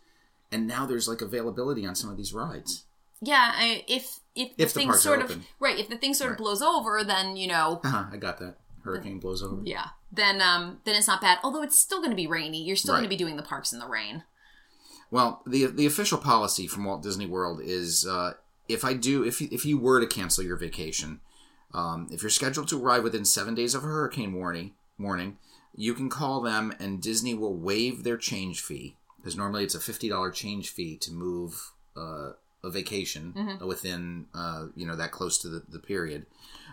and 0.51 0.67
now 0.67 0.85
there's 0.85 1.07
like 1.07 1.21
availability 1.21 1.85
on 1.85 1.95
some 1.95 2.09
of 2.09 2.17
these 2.17 2.33
rides. 2.33 2.83
yeah. 3.21 3.53
I, 3.55 3.85
if 3.87 4.19
if 4.35 4.55
the 4.57 4.63
If 4.63 4.71
thing 4.71 4.91
sort 4.93 5.21
of 5.21 5.37
right, 5.59 5.79
if 5.79 5.87
the 5.89 5.97
thing 5.97 6.13
sort 6.13 6.31
of 6.31 6.37
blows 6.37 6.61
over, 6.61 7.03
then 7.05 7.37
you 7.37 7.47
know, 7.47 7.79
Uh-huh, 7.85 8.05
I 8.11 8.17
got 8.17 8.39
that. 8.39 8.55
Hurricane 8.83 9.19
blows 9.19 9.43
over. 9.43 9.61
yeah, 9.63 9.87
then 10.11 10.41
um, 10.41 10.79
then 10.85 10.95
it's 10.95 11.07
not 11.07 11.21
bad. 11.21 11.39
Although 11.43 11.63
it's 11.63 11.77
still 11.77 11.99
going 11.99 12.11
to 12.11 12.15
be 12.15 12.27
rainy, 12.27 12.63
you're 12.63 12.75
still 12.75 12.93
going 12.93 13.03
to 13.03 13.09
be 13.09 13.15
doing 13.17 13.35
the 13.35 13.43
parks 13.43 13.73
in 13.73 13.79
the 13.79 13.87
rain. 13.87 14.23
Well, 15.11 15.41
the 15.45 15.65
the 15.67 15.85
official 15.85 16.17
policy 16.17 16.67
from 16.67 16.85
Walt 16.85 17.01
Disney 17.03 17.25
World 17.25 17.61
is 17.63 18.05
uh, 18.05 18.33
if 18.67 18.85
I 18.85 18.93
do 18.93 19.23
if 19.23 19.41
if 19.41 19.65
you 19.65 19.77
were 19.77 19.99
to 19.99 20.07
cancel 20.07 20.43
your 20.43 20.57
vacation, 20.57 21.19
um, 21.73 22.07
if 22.11 22.21
you're 22.21 22.29
scheduled 22.29 22.67
to 22.69 22.81
arrive 22.81 23.03
within 23.03 23.25
seven 23.25 23.55
days 23.55 23.73
of 23.73 23.83
a 23.83 23.87
hurricane 23.87 24.33
warning 24.33 24.73
warning, 24.97 25.37
you 25.75 25.93
can 25.93 26.09
call 26.09 26.41
them 26.41 26.73
and 26.79 27.01
Disney 27.01 27.33
will 27.33 27.55
waive 27.55 28.03
their 28.03 28.17
change 28.17 28.61
fee 28.61 28.97
because 29.17 29.35
normally 29.35 29.63
it's 29.63 29.75
a 29.75 29.79
fifty 29.79 30.09
dollar 30.09 30.29
change 30.31 30.69
fee 30.69 30.95
to 30.97 31.11
move 31.11 31.71
uh, 31.97 32.31
a 32.63 32.69
vacation 32.69 33.33
within 33.65 34.25
uh, 34.33 34.67
you 34.75 34.85
know 34.85 34.95
that 34.95 35.11
close 35.11 35.37
to 35.39 35.47
the, 35.47 35.63
the 35.69 35.79
period. 35.79 36.25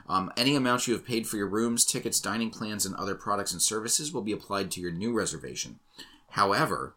Um, 0.09 0.33
any 0.37 0.55
amount 0.55 0.87
you 0.87 0.95
have 0.95 1.05
paid 1.05 1.27
for 1.27 1.37
your 1.37 1.49
rooms, 1.49 1.85
tickets, 1.85 2.21
dining 2.21 2.51
plans, 2.51 2.87
and 2.87 2.95
other 2.95 3.15
products 3.15 3.53
and 3.53 3.61
services 3.61 4.13
will 4.13 4.23
be 4.23 4.33
applied 4.33 4.71
to 4.73 4.81
your 4.81 4.93
new 4.93 5.13
reservation. 5.13 5.81
However, 6.31 6.95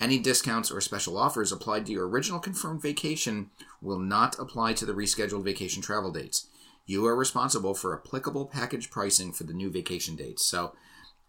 any 0.00 0.18
discounts 0.18 0.70
or 0.70 0.80
special 0.80 1.16
offers 1.16 1.52
applied 1.52 1.86
to 1.86 1.92
your 1.92 2.08
original 2.08 2.38
confirmed 2.38 2.82
vacation 2.82 3.50
will 3.80 3.98
not 3.98 4.38
apply 4.38 4.74
to 4.74 4.86
the 4.86 4.94
rescheduled 4.94 5.44
vacation 5.44 5.82
travel 5.82 6.12
dates. 6.12 6.48
You 6.84 7.06
are 7.06 7.16
responsible 7.16 7.74
for 7.74 7.98
applicable 7.98 8.46
package 8.46 8.90
pricing 8.90 9.32
for 9.32 9.44
the 9.44 9.54
new 9.54 9.70
vacation 9.70 10.14
dates. 10.14 10.44
So, 10.44 10.74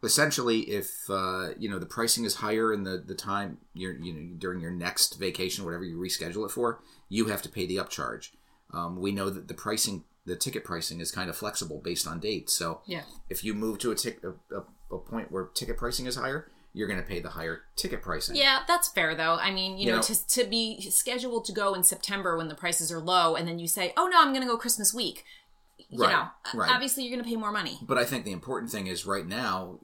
essentially, 0.04 0.60
if 0.62 1.10
uh, 1.10 1.50
you 1.58 1.70
know 1.70 1.80
the 1.80 1.86
pricing 1.86 2.26
is 2.26 2.36
higher 2.36 2.74
in 2.74 2.84
the 2.84 3.04
the 3.06 3.16
time 3.16 3.58
you're 3.74 3.98
you 3.98 4.14
know 4.14 4.36
during 4.38 4.60
your 4.60 4.72
next 4.72 5.20
vacation, 5.20 5.66
whatever 5.66 5.84
you 5.84 5.98
reschedule 5.98 6.46
it 6.46 6.52
for, 6.52 6.82
you 7.10 7.26
have 7.26 7.42
to 7.44 7.50
pay 7.50 7.66
the 7.66 7.78
upcharge. 7.78 8.30
Um, 8.74 9.00
we 9.00 9.12
know 9.12 9.30
that 9.30 9.48
the 9.48 9.54
pricing, 9.54 10.04
the 10.26 10.36
ticket 10.36 10.64
pricing, 10.66 11.00
is 11.00 11.12
kind 11.12 11.30
of 11.30 11.36
flexible 11.38 11.80
based 11.84 12.06
on 12.08 12.20
dates. 12.20 12.54
So, 12.54 12.82
Yeah. 12.86 13.04
if 13.30 13.44
you 13.46 13.54
move 13.54 13.80
to 13.80 13.92
a, 13.92 13.96
tic- 13.96 14.22
a, 14.24 14.32
a, 14.56 14.64
a 14.96 15.00
point 15.00 15.32
where 15.32 15.46
ticket 15.46 15.78
pricing 15.78 16.06
is 16.06 16.18
higher, 16.18 16.52
you're 16.74 16.88
going 16.90 17.00
to 17.00 17.06
pay 17.08 17.22
the 17.22 17.30
higher 17.30 17.62
ticket 17.78 18.02
pricing. 18.02 18.36
Yeah, 18.36 18.64
that's 18.68 18.90
fair 18.90 19.16
though. 19.16 19.36
I 19.36 19.52
mean, 19.52 19.78
you, 19.78 19.86
You 19.86 19.92
know, 19.92 19.96
know- 19.98 20.04
to 20.04 20.28
to 20.28 20.44
be 20.44 20.82
scheduled 20.92 21.46
to 21.46 21.54
go 21.54 21.74
in 21.74 21.84
September 21.84 22.38
when 22.38 22.50
the 22.50 22.56
prices 22.56 22.92
are 22.92 23.00
low, 23.00 23.36
and 23.36 23.48
then 23.48 23.58
you 23.58 23.68
say, 23.70 23.94
"Oh 23.98 24.08
no, 24.08 24.20
I'm 24.22 24.34
going 24.34 24.42
to 24.46 24.48
go 24.48 24.58
Christmas 24.58 24.94
week." 24.94 25.24
You 25.90 26.04
Right, 26.04 26.12
know, 26.12 26.60
right. 26.60 26.70
obviously 26.72 27.04
you're 27.04 27.14
going 27.16 27.24
to 27.24 27.30
pay 27.30 27.38
more 27.38 27.52
money. 27.52 27.80
But 27.82 27.98
I 27.98 28.04
think 28.06 28.26
the 28.26 28.32
important 28.34 28.72
thing 28.72 28.88
is 28.88 29.06
right 29.06 29.26
now, 29.26 29.80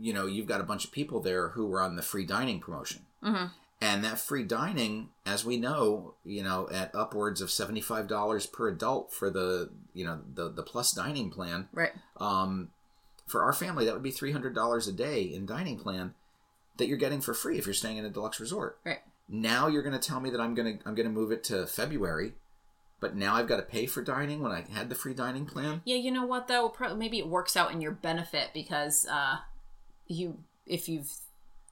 you 0.00 0.12
know 0.12 0.26
you've 0.26 0.46
got 0.46 0.60
a 0.60 0.64
bunch 0.64 0.84
of 0.84 0.92
people 0.92 1.20
there 1.20 1.50
who 1.50 1.66
were 1.66 1.80
on 1.82 1.96
the 1.96 2.02
free 2.02 2.24
dining 2.24 2.60
promotion, 2.60 3.02
Mm-hmm. 3.22 3.46
and 3.82 4.04
that 4.04 4.18
free 4.18 4.44
dining, 4.44 5.08
as 5.26 5.44
we 5.44 5.56
know, 5.58 6.14
you 6.24 6.42
know, 6.42 6.68
at 6.72 6.94
upwards 6.94 7.40
of 7.40 7.50
seventy 7.50 7.80
five 7.80 8.06
dollars 8.08 8.46
per 8.46 8.68
adult 8.68 9.12
for 9.12 9.28
the 9.30 9.70
you 9.92 10.04
know 10.04 10.20
the 10.34 10.48
the 10.50 10.62
plus 10.62 10.92
dining 10.92 11.30
plan. 11.30 11.68
Right. 11.72 11.92
Um, 12.18 12.70
for 13.26 13.42
our 13.42 13.52
family, 13.52 13.84
that 13.84 13.94
would 13.94 14.02
be 14.02 14.10
three 14.10 14.32
hundred 14.32 14.54
dollars 14.54 14.86
a 14.88 14.92
day 14.92 15.22
in 15.22 15.46
dining 15.46 15.78
plan 15.78 16.14
that 16.78 16.86
you're 16.86 16.96
getting 16.96 17.20
for 17.20 17.34
free 17.34 17.58
if 17.58 17.66
you're 17.66 17.74
staying 17.74 17.96
in 17.98 18.04
a 18.04 18.10
deluxe 18.10 18.40
resort. 18.40 18.78
Right. 18.86 19.00
Now 19.28 19.66
you're 19.68 19.82
going 19.82 19.98
to 19.98 20.08
tell 20.08 20.18
me 20.20 20.30
that 20.30 20.40
I'm 20.40 20.54
going 20.54 20.78
to 20.78 20.88
I'm 20.88 20.94
going 20.94 21.06
to 21.08 21.12
move 21.12 21.30
it 21.30 21.44
to 21.44 21.66
February, 21.66 22.32
but 23.00 23.16
now 23.16 23.34
I've 23.34 23.48
got 23.48 23.56
to 23.56 23.62
pay 23.62 23.86
for 23.86 24.02
dining 24.02 24.40
when 24.42 24.52
I 24.52 24.64
had 24.72 24.88
the 24.88 24.94
free 24.94 25.14
dining 25.14 25.46
plan. 25.46 25.82
Yeah, 25.84 25.96
you 25.96 26.10
know 26.10 26.24
what 26.26 26.48
though? 26.48 26.68
Pro- 26.68 26.94
Maybe 26.94 27.18
it 27.18 27.26
works 27.28 27.56
out 27.56 27.72
in 27.72 27.80
your 27.80 27.92
benefit 27.92 28.50
because 28.54 29.06
uh, 29.10 29.38
you, 30.06 30.38
if 30.66 30.88
you've 30.88 31.10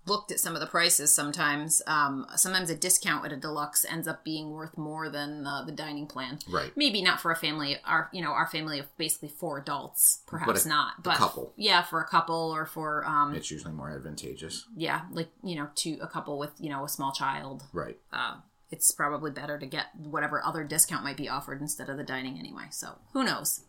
looked 0.07 0.33
at 0.33 0.41
some 0.41 0.55
of 0.55 0.61
the 0.61 0.67
prices, 0.67 1.15
sometimes 1.15 1.83
um, 1.87 2.25
sometimes 2.35 2.71
a 2.71 2.75
discount 2.75 3.27
at 3.27 3.33
a 3.33 3.37
deluxe 3.37 3.85
ends 3.85 4.09
up 4.09 4.25
being 4.25 4.53
worth 4.53 4.79
more 4.79 5.11
than 5.11 5.47
uh, 5.47 5.63
the 5.65 5.73
dining 5.73 6.07
plan. 6.07 6.39
Right. 6.49 6.73
Maybe 6.75 7.03
not 7.03 7.21
for 7.21 7.31
a 7.31 7.37
family. 7.37 7.77
Our 7.85 8.09
you 8.11 8.23
know 8.23 8.31
our 8.31 8.47
family 8.47 8.79
of 8.79 8.87
basically 8.97 9.29
four 9.29 9.59
adults, 9.59 10.21
perhaps 10.27 10.65
a- 10.65 10.69
not. 10.71 11.03
But 11.03 11.17
couple. 11.17 11.53
yeah, 11.57 11.83
for 11.83 12.01
a 12.01 12.07
couple 12.09 12.53
or 12.55 12.65
for 12.65 13.05
um, 13.05 13.35
It's 13.35 13.51
usually 13.51 13.75
more 13.75 13.91
advantageous. 13.91 14.65
yeah, 14.75 15.03
like 15.13 15.29
you 15.45 15.57
know, 15.57 15.69
to 15.77 15.99
a 16.01 16.07
couple 16.07 16.39
with 16.39 16.53
you 16.59 16.71
know 16.71 16.85
a 16.85 16.89
small 16.89 17.13
child. 17.13 17.65
Right. 17.75 17.99
uh, 18.11 18.37
it's 18.71 18.91
probably 18.93 19.31
better 19.31 19.59
to 19.59 19.67
get 19.67 19.87
whatever 19.97 20.45
other 20.45 20.65
discount 20.65 21.05
might 21.05 21.17
be 21.17 21.29
offered 21.29 21.61
instead 21.61 21.89
of 21.89 21.97
the 21.97 22.05
dining 22.05 22.39
anyway. 22.39 22.67
So 22.71 22.99
who 23.13 23.25
knows? 23.25 23.63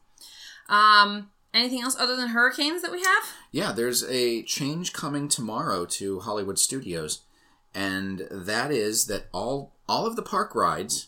Um, 0.68 1.30
anything 1.54 1.82
else 1.82 1.96
other 1.98 2.16
than 2.16 2.30
hurricanes 2.30 2.82
that 2.82 2.92
we 2.92 3.02
have? 3.02 3.24
Yeah, 3.52 3.72
there's 3.72 4.04
a 4.04 4.44
change 4.44 4.94
coming 4.94 5.28
tomorrow 5.28 5.86
to 5.86 6.20
Hollywood 6.20 6.60
Studios, 6.60 7.22
and 7.74 8.28
that 8.32 8.72
is 8.72 9.06
that 9.06 9.28
all 9.32 9.74
all 9.88 10.06
of 10.06 10.16
the 10.16 10.22
park 10.22 10.54
rides, 10.54 11.08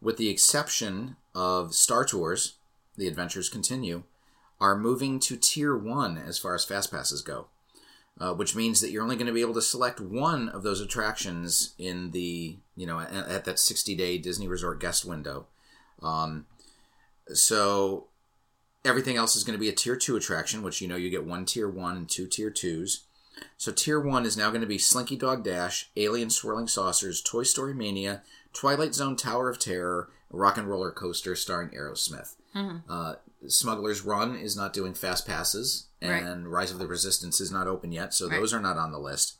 with 0.00 0.16
the 0.16 0.28
exception 0.28 1.16
of 1.34 1.74
Star 1.74 2.04
Tours, 2.04 2.56
the 2.96 3.08
Adventures 3.08 3.48
Continue, 3.48 4.02
are 4.60 4.76
moving 4.76 5.18
to 5.20 5.36
Tier 5.36 5.76
One 5.76 6.18
as 6.18 6.38
far 6.38 6.54
as 6.54 6.64
fast 6.64 6.90
passes 6.90 7.22
go, 7.22 7.46
uh, 8.20 8.34
which 8.34 8.54
means 8.54 8.80
that 8.80 8.90
you're 8.90 9.02
only 9.02 9.16
going 9.16 9.26
to 9.26 9.32
be 9.32 9.40
able 9.40 9.54
to 9.54 9.62
select 9.62 10.00
one 10.00 10.48
of 10.50 10.62
those 10.62 10.80
attractions 10.80 11.74
in 11.78 12.10
the 12.10 12.58
you 12.76 12.86
know 12.86 12.98
at, 13.00 13.12
at 13.12 13.44
that 13.44 13.58
60 13.58 13.94
day 13.94 14.18
Disney 14.18 14.48
Resort 14.48 14.80
guest 14.80 15.04
window. 15.04 15.46
Um, 16.02 16.46
so 17.32 18.06
everything 18.84 19.16
else 19.16 19.36
is 19.36 19.44
going 19.44 19.56
to 19.56 19.60
be 19.60 19.68
a 19.68 19.72
tier 19.72 19.96
two 19.96 20.16
attraction, 20.16 20.62
which 20.62 20.80
you 20.80 20.88
know 20.88 20.96
you 20.96 21.10
get 21.10 21.24
one 21.24 21.44
tier 21.44 21.68
one 21.68 21.96
and 21.96 22.08
two 22.08 22.26
tier 22.26 22.50
twos. 22.50 23.04
So 23.56 23.72
tier 23.72 23.98
one 24.00 24.26
is 24.26 24.36
now 24.36 24.50
going 24.50 24.60
to 24.60 24.66
be 24.66 24.78
Slinky 24.78 25.16
Dog 25.16 25.42
Dash, 25.42 25.90
Alien 25.96 26.30
Swirling 26.30 26.68
Saucers, 26.68 27.20
Toy 27.22 27.42
Story 27.44 27.74
Mania, 27.74 28.22
Twilight 28.52 28.94
Zone 28.94 29.16
Tower 29.16 29.48
of 29.48 29.58
Terror, 29.58 30.10
Rock 30.30 30.58
and 30.58 30.68
Roller 30.68 30.90
Coaster 30.90 31.34
starring 31.34 31.70
Aerosmith. 31.70 32.34
Uh, 32.88 33.14
Smuggler's 33.46 34.02
Run 34.02 34.36
is 34.36 34.56
not 34.56 34.72
doing 34.74 34.92
fast 34.94 35.26
passes, 35.26 35.86
and 36.02 36.46
Rise 36.52 36.70
of 36.70 36.78
the 36.78 36.86
Resistance 36.86 37.40
is 37.40 37.50
not 37.50 37.66
open 37.66 37.90
yet, 37.90 38.12
so 38.12 38.28
Right. 38.28 38.38
those 38.38 38.52
are 38.52 38.60
not 38.60 38.76
on 38.76 38.92
the 38.92 38.98
list. 38.98 39.38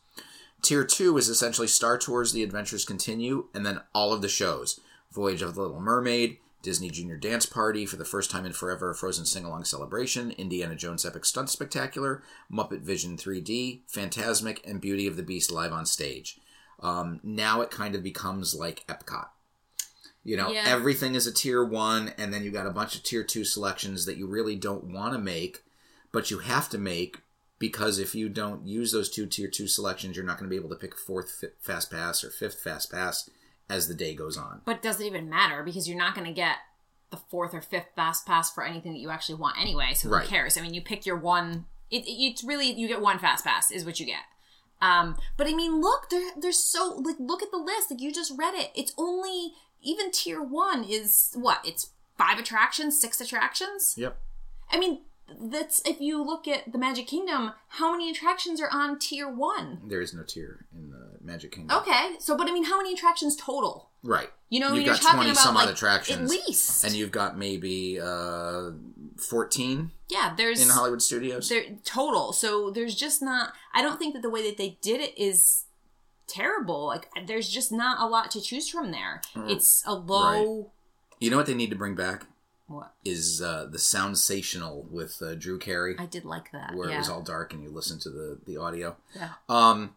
Tier 0.63 0.85
two 0.85 1.17
is 1.19 1.29
essentially 1.29 1.67
Star 1.67 1.99
Tours, 1.99 2.33
The 2.33 2.43
Adventures 2.45 2.85
Continue, 2.85 3.49
and 3.53 3.67
then 3.67 3.81
all 3.95 4.13
of 4.13 4.23
the 4.23 4.29
shows 4.29 4.81
Voyage 5.11 5.43
of 5.43 5.55
the 5.55 5.63
Little 5.63 5.81
Mermaid, 5.81 6.39
Disney 6.63 6.89
Junior 6.89 7.17
Dance 7.17 7.45
Party 7.45 7.85
for 7.85 7.97
the 7.97 8.05
first 8.05 8.31
time 8.31 8.47
in 8.47 8.53
forever, 8.53 8.95
Frozen 8.95 9.27
Sing 9.27 9.45
Along 9.45 9.65
Celebration, 9.65 10.31
Indiana 10.33 10.77
Jones 10.77 11.05
Epic 11.05 11.25
Stunt 11.25 11.51
Spectacular, 11.51 12.23
Muppet 12.51 12.83
Vision 12.83 13.17
3D, 13.17 13.81
Fantasmic, 13.93 14.61
and 14.65 14.81
Beauty 14.81 15.09
of 15.09 15.17
the 15.17 15.23
Beast 15.25 15.51
live 15.51 15.73
on 15.73 15.85
stage. 15.85 16.39
Um, 16.81 17.19
now 17.25 17.61
it 17.61 17.71
kind 17.71 17.95
of 17.97 18.03
becomes 18.05 18.55
like 18.55 18.87
Epcot. 18.87 19.27
You 20.25 20.37
know, 20.37 20.53
Yeah. 20.53 20.65
everything 20.67 21.17
is 21.17 21.27
a 21.27 21.33
tier 21.33 21.65
one, 21.65 22.15
and 22.17 22.33
then 22.33 22.45
you 22.45 22.53
got 22.53 22.69
a 22.69 22.71
bunch 22.71 22.95
of 22.95 23.03
tier 23.03 23.25
two 23.25 23.45
selections 23.45 24.07
that 24.07 24.17
you 24.17 24.29
really 24.29 24.55
don't 24.55 24.85
want 24.85 25.15
to 25.15 25.19
make, 25.19 25.65
but 26.13 26.31
you 26.31 26.39
have 26.39 26.69
to 26.71 26.79
make 26.79 27.19
because 27.63 28.01
if 28.01 28.13
you 28.15 28.29
don't 28.29 28.67
use 28.67 28.91
those 28.91 29.09
two 29.09 29.25
tier 29.25 29.47
two 29.49 29.69
selections, 29.69 30.17
you're 30.17 30.27
not 30.27 30.37
going 30.37 30.51
to 30.51 30.51
be 30.51 30.59
able 30.59 30.69
to 30.71 30.75
pick 30.77 30.99
fourth 30.99 31.45
fast 31.61 31.93
pass 31.93 32.25
or 32.25 32.31
fifth 32.31 32.59
fast 32.61 32.91
pass 32.91 33.31
as 33.71 33.87
the 33.87 33.95
day 33.95 34.15
goes 34.15 34.37
on. 34.37 34.61
But 34.65 34.77
it 34.79 34.83
doesn't 34.83 35.07
even 35.07 35.31
matter 35.31 35.63
because 35.63 35.89
you're 35.89 35.97
not 35.97 36.17
going 36.17 36.27
to 36.27 36.33
get 36.33 36.57
the 37.13 37.17
fourth 37.31 37.55
or 37.55 37.61
fifth 37.63 37.87
fast 37.95 38.27
pass 38.27 38.51
for 38.53 38.65
anything 38.65 38.93
that 38.95 38.99
you 38.99 39.11
actually 39.11 39.37
want 39.37 39.61
anyway. 39.61 39.93
So 39.95 40.09
who 40.09 40.15
Right. 40.17 40.27
cares? 40.27 40.59
I 40.59 40.63
mean, 40.63 40.75
you 40.75 40.83
pick 40.83 41.07
your 41.07 41.17
one. 41.17 41.67
It, 41.89 42.05
it- 42.05 42.11
it's 42.33 42.43
really 42.43 42.73
you 42.73 42.89
get 42.89 43.01
one 43.01 43.21
fast 43.21 43.45
pass 43.45 43.71
is 43.71 43.85
what 43.85 44.01
you 44.01 44.07
get. 44.07 44.25
Um, 44.81 45.17
but 45.37 45.47
I 45.47 45.55
mean, 45.55 45.81
look, 45.81 46.11
there, 46.11 46.33
there's 46.37 46.59
so 46.59 47.01
like 47.05 47.17
look 47.21 47.43
at 47.43 47.53
the 47.53 47.59
list. 47.59 47.91
Like 47.93 48.01
you 48.01 48.13
just 48.13 48.33
read 48.37 48.55
it. 48.55 48.73
It's 48.75 48.93
only 48.99 49.53
even 49.81 50.11
tier 50.11 50.43
one 50.43 50.83
is 50.85 51.31
what? 51.35 51.61
It's 51.65 51.91
five 52.19 52.39
attractions, 52.41 53.01
six 53.01 53.21
attractions. 53.21 53.95
Yep. 53.97 54.19
I 54.73 54.79
mean, 54.81 55.03
that's 55.41 55.83
if 55.87 56.01
you 56.01 56.23
look 56.23 56.47
at 56.49 56.73
the 56.73 56.79
Magic 56.79 57.07
Kingdom, 57.07 57.53
how 57.69 57.93
many 57.93 58.11
attractions 58.11 58.61
are 58.61 58.71
on 58.71 58.99
tier 58.99 59.29
one? 59.29 59.81
There 59.87 60.01
is 60.01 60.13
no 60.15 60.23
tier 60.23 60.67
in 60.75 60.91
the 60.91 61.19
Magic 61.21 61.53
Kingdom. 61.53 61.77
Okay, 61.79 62.15
so 62.19 62.37
but 62.37 62.49
I 62.49 62.53
mean, 62.53 62.65
how 62.65 62.77
many 62.79 62.93
attractions 62.93 63.37
total? 63.37 63.91
Right. 64.03 64.31
You 64.51 64.61
know, 64.61 64.73
You've 64.75 64.85
you're 64.85 64.95
got 64.95 65.03
talking 65.03 65.17
20 65.19 65.31
about 65.31 65.43
some 65.43 65.55
like 65.55 65.71
attractions. 65.71 66.31
at 66.33 66.47
least. 66.47 66.85
And 66.85 66.95
you've 66.95 67.13
got 67.13 67.39
maybe 67.39 68.01
uh, 68.01 68.71
14 69.17 69.91
yeah, 70.09 70.35
there's 70.37 70.63
in 70.63 70.69
Hollywood 70.69 71.01
Studios. 71.01 71.49
there 71.49 71.65
total. 71.85 72.33
So 72.33 72.71
there's 72.71 72.95
just 72.95 73.23
not. 73.23 73.53
I 73.73 73.81
don't 73.81 73.99
think 73.99 74.13
that 74.15 74.21
the 74.23 74.29
way 74.31 74.47
that 74.49 74.59
they 74.59 74.77
did 74.83 75.01
it 75.01 75.17
is 75.17 75.65
terrible. 76.27 76.87
Like 76.87 77.09
there's 77.27 77.49
just 77.49 77.73
not 77.73 77.99
a 78.01 78.07
lot 78.07 78.31
to 78.33 78.41
choose 78.41 78.69
from 78.69 78.91
there. 78.91 79.23
It's 79.49 79.83
a 79.87 79.95
low. 79.95 80.71
You 81.19 81.31
know 81.31 81.37
what 81.37 81.47
they 81.47 81.55
need 81.55 81.71
to 81.71 81.77
bring 81.77 81.95
back? 81.95 82.27
What 82.73 82.95
Is 83.05 83.43
uh, 83.43 83.67
the 83.71 83.79
Soundsational 83.79 84.91
with 84.91 85.21
uh, 85.23 85.35
Drew 85.35 85.59
Carey, 85.59 85.95
I 85.99 86.07
did 86.07 86.25
like 86.25 86.51
that. 86.53 86.75
where 86.75 86.89
yeah. 86.89 86.97
it 86.97 86.99
was 86.99 87.09
all 87.09 87.23
dark 87.23 87.53
and 87.53 87.63
you 87.63 87.71
listen 87.71 87.99
to 88.01 88.11
the, 88.11 88.39
the 88.47 88.57
audio. 88.57 88.97
yeah. 89.15 89.31
Um, 89.49 89.95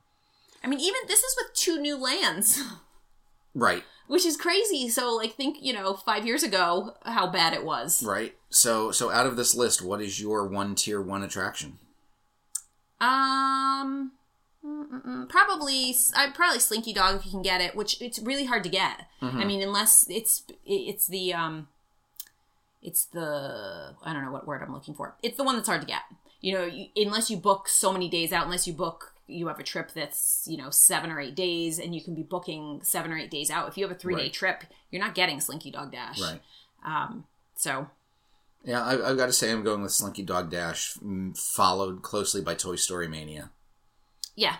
I 0.63 0.67
mean, 0.67 0.79
even 0.79 1.01
this 1.07 1.19
is 1.19 1.35
with 1.37 1.55
two 1.55 1.79
new 1.79 1.95
lands. 1.95 2.61
right, 3.55 3.83
Which 4.07 4.25
is 4.25 4.35
crazy. 4.35 4.89
So, 4.89 5.15
like, 5.15 5.35
think 5.35 5.57
you 5.61 5.73
know, 5.73 5.93
five 5.93 6.25
years 6.25 6.43
ago, 6.43 6.95
how 7.03 7.27
bad 7.27 7.53
it 7.53 7.63
was. 7.63 8.03
right. 8.03 8.35
So, 8.49 8.91
so 8.91 9.11
out 9.11 9.25
of 9.25 9.35
this 9.35 9.53
list, 9.53 9.81
what 9.81 10.01
is 10.01 10.21
your 10.21 10.47
one 10.47 10.75
tier 10.75 11.01
one 11.01 11.23
attraction? 11.23 11.79
Um, 13.01 14.11
probably 15.29 15.95
I 16.15 16.31
probably 16.33 16.59
Slinky 16.59 16.93
Dog 16.93 17.17
if 17.17 17.25
you 17.25 17.31
can 17.31 17.41
get 17.41 17.61
it, 17.61 17.75
which 17.75 18.01
it's 18.01 18.19
really 18.19 18.45
hard 18.45 18.63
to 18.63 18.69
get. 18.69 19.07
Mm-hmm. 19.21 19.37
I 19.37 19.45
mean, 19.45 19.61
unless 19.61 20.07
it's 20.09 20.43
it's 20.65 21.07
the 21.07 21.33
um, 21.33 21.67
it's 22.85 23.05
the 23.05 23.95
I 24.03 24.13
don't 24.13 24.23
know 24.23 24.31
what 24.31 24.47
word 24.47 24.61
I'm 24.61 24.73
looking 24.73 24.93
for. 24.93 25.15
It's 25.23 25.37
the 25.37 25.43
one 25.43 25.55
that's 25.55 25.67
hard 25.67 25.81
to 25.81 25.87
get. 25.87 26.01
You 26.41 26.53
know, 26.53 26.65
you, 26.65 26.87
unless 26.95 27.29
you 27.31 27.37
book 27.37 27.67
so 27.67 27.91
many 27.91 28.07
days 28.09 28.31
out, 28.31 28.45
unless 28.45 28.67
you 28.67 28.73
book 28.73 29.13
you 29.27 29.47
have 29.47 29.59
a 29.59 29.63
trip 29.63 29.91
that's 29.93 30.45
you 30.47 30.57
know 30.57 30.69
seven 30.69 31.09
or 31.11 31.19
eight 31.19 31.35
days, 31.35 31.79
and 31.79 31.95
you 31.95 32.01
can 32.03 32.13
be 32.13 32.21
booking 32.23 32.81
seven 32.83 33.11
or 33.11 33.17
eight 33.17 33.31
days 33.31 33.49
out. 33.49 33.67
If 33.67 33.77
you 33.77 33.83
have 33.87 33.95
a 33.95 33.99
three 33.99 34.15
day 34.15 34.23
Right. 34.23 34.33
trip, 34.33 34.63
you're 34.91 35.01
not 35.01 35.15
getting 35.15 35.39
Slinky 35.41 35.71
Dog 35.71 35.91
Dash. 35.91 36.21
Right. 36.21 36.41
Um. 36.85 37.25
So 37.55 37.87
Yeah, 38.63 38.83
I, 38.83 39.09
I've 39.09 39.17
got 39.17 39.27
to 39.27 39.33
say 39.33 39.51
I'm 39.51 39.63
going 39.63 39.81
with 39.81 39.91
Slinky 39.91 40.23
Dog 40.23 40.51
Dash, 40.51 40.97
followed 41.35 42.01
closely 42.03 42.41
by 42.41 42.53
Toy 42.53 42.75
Story 42.75 43.07
Mania. 43.07 43.49
Yeah. 44.35 44.57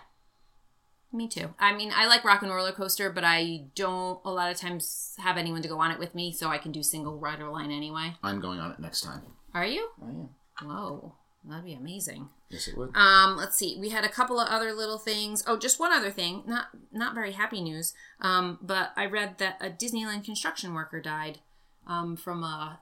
Me 1.16 1.30
too. 1.30 1.54
I 1.58 1.74
mean, 1.74 1.92
I 1.96 2.08
like 2.08 2.26
Rock 2.26 2.42
and 2.42 2.52
Roller 2.52 2.74
Coaster, 2.74 3.10
but 3.10 3.24
I 3.24 3.68
don't 3.74 4.20
a 4.26 4.32
lot 4.32 4.52
of 4.52 4.58
times 4.58 5.16
have 5.18 5.38
anyone 5.38 5.62
to 5.62 5.70
go 5.70 5.80
on 5.80 5.92
it 5.92 5.98
with 6.00 6.14
me, 6.14 6.34
so 6.34 6.50
I 6.50 6.58
can 6.58 6.74
do 6.74 6.84
single 6.84 7.18
rider 7.18 7.48
line 7.48 7.72
anyway. 7.72 8.16
I'm 8.22 8.42
going 8.42 8.60
on 8.60 8.72
it 8.72 8.80
next 8.80 9.02
time. 9.02 9.22
Are 9.54 9.66
you? 9.66 9.88
I 10.04 10.10
am. 10.10 10.30
Whoa, 10.62 11.16
that'd 11.48 11.64
be 11.64 11.74
amazing. 11.74 12.28
Yes, 12.50 12.68
it 12.68 12.78
would. 12.78 12.96
Um, 12.96 13.38
let's 13.38 13.56
see. 13.56 13.78
We 13.80 13.90
had 13.90 14.04
a 14.04 14.10
couple 14.10 14.40
of 14.42 14.50
other 14.50 14.74
little 14.74 14.98
things. 14.98 15.42
Oh, 15.48 15.58
just 15.58 15.80
one 15.80 15.94
other 15.94 16.12
thing. 16.12 16.44
Not 16.46 16.66
not 16.92 17.16
very 17.16 17.32
happy 17.32 17.62
news. 17.62 17.94
Um, 18.20 18.60
but 18.62 18.92
I 18.98 19.06
read 19.06 19.38
that 19.38 19.58
a 19.62 19.70
Disneyland 19.70 20.26
construction 20.26 20.74
worker 20.74 21.00
died 21.00 21.40
um, 21.88 22.18
from 22.18 22.44
a. 22.44 22.82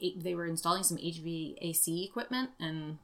They 0.00 0.34
were 0.34 0.46
installing 0.46 0.82
some 0.82 0.96
HVAC 0.96 2.06
equipment, 2.06 2.50
and 2.58 2.98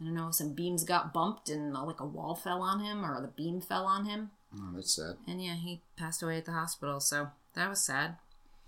I 0.00 0.04
don't 0.04 0.14
know, 0.14 0.30
some 0.30 0.54
beams 0.54 0.84
got 0.84 1.12
bumped, 1.12 1.48
and 1.50 1.76
uh, 1.76 1.84
like 1.84 2.00
a 2.00 2.06
wall 2.06 2.34
fell 2.34 2.62
on 2.62 2.80
him, 2.80 3.04
or 3.04 3.20
the 3.20 3.28
beam 3.28 3.60
fell 3.60 3.84
on 3.84 4.06
him. 4.06 4.30
Oh, 4.56 4.70
that's 4.74 4.94
sad. 4.96 5.16
And 5.28 5.42
yeah, 5.44 5.54
he 5.54 5.80
passed 5.96 6.22
away 6.22 6.38
at 6.38 6.46
the 6.46 6.52
hospital, 6.52 7.00
so 7.00 7.28
that 7.54 7.68
was 7.68 7.80
sad. 7.80 8.16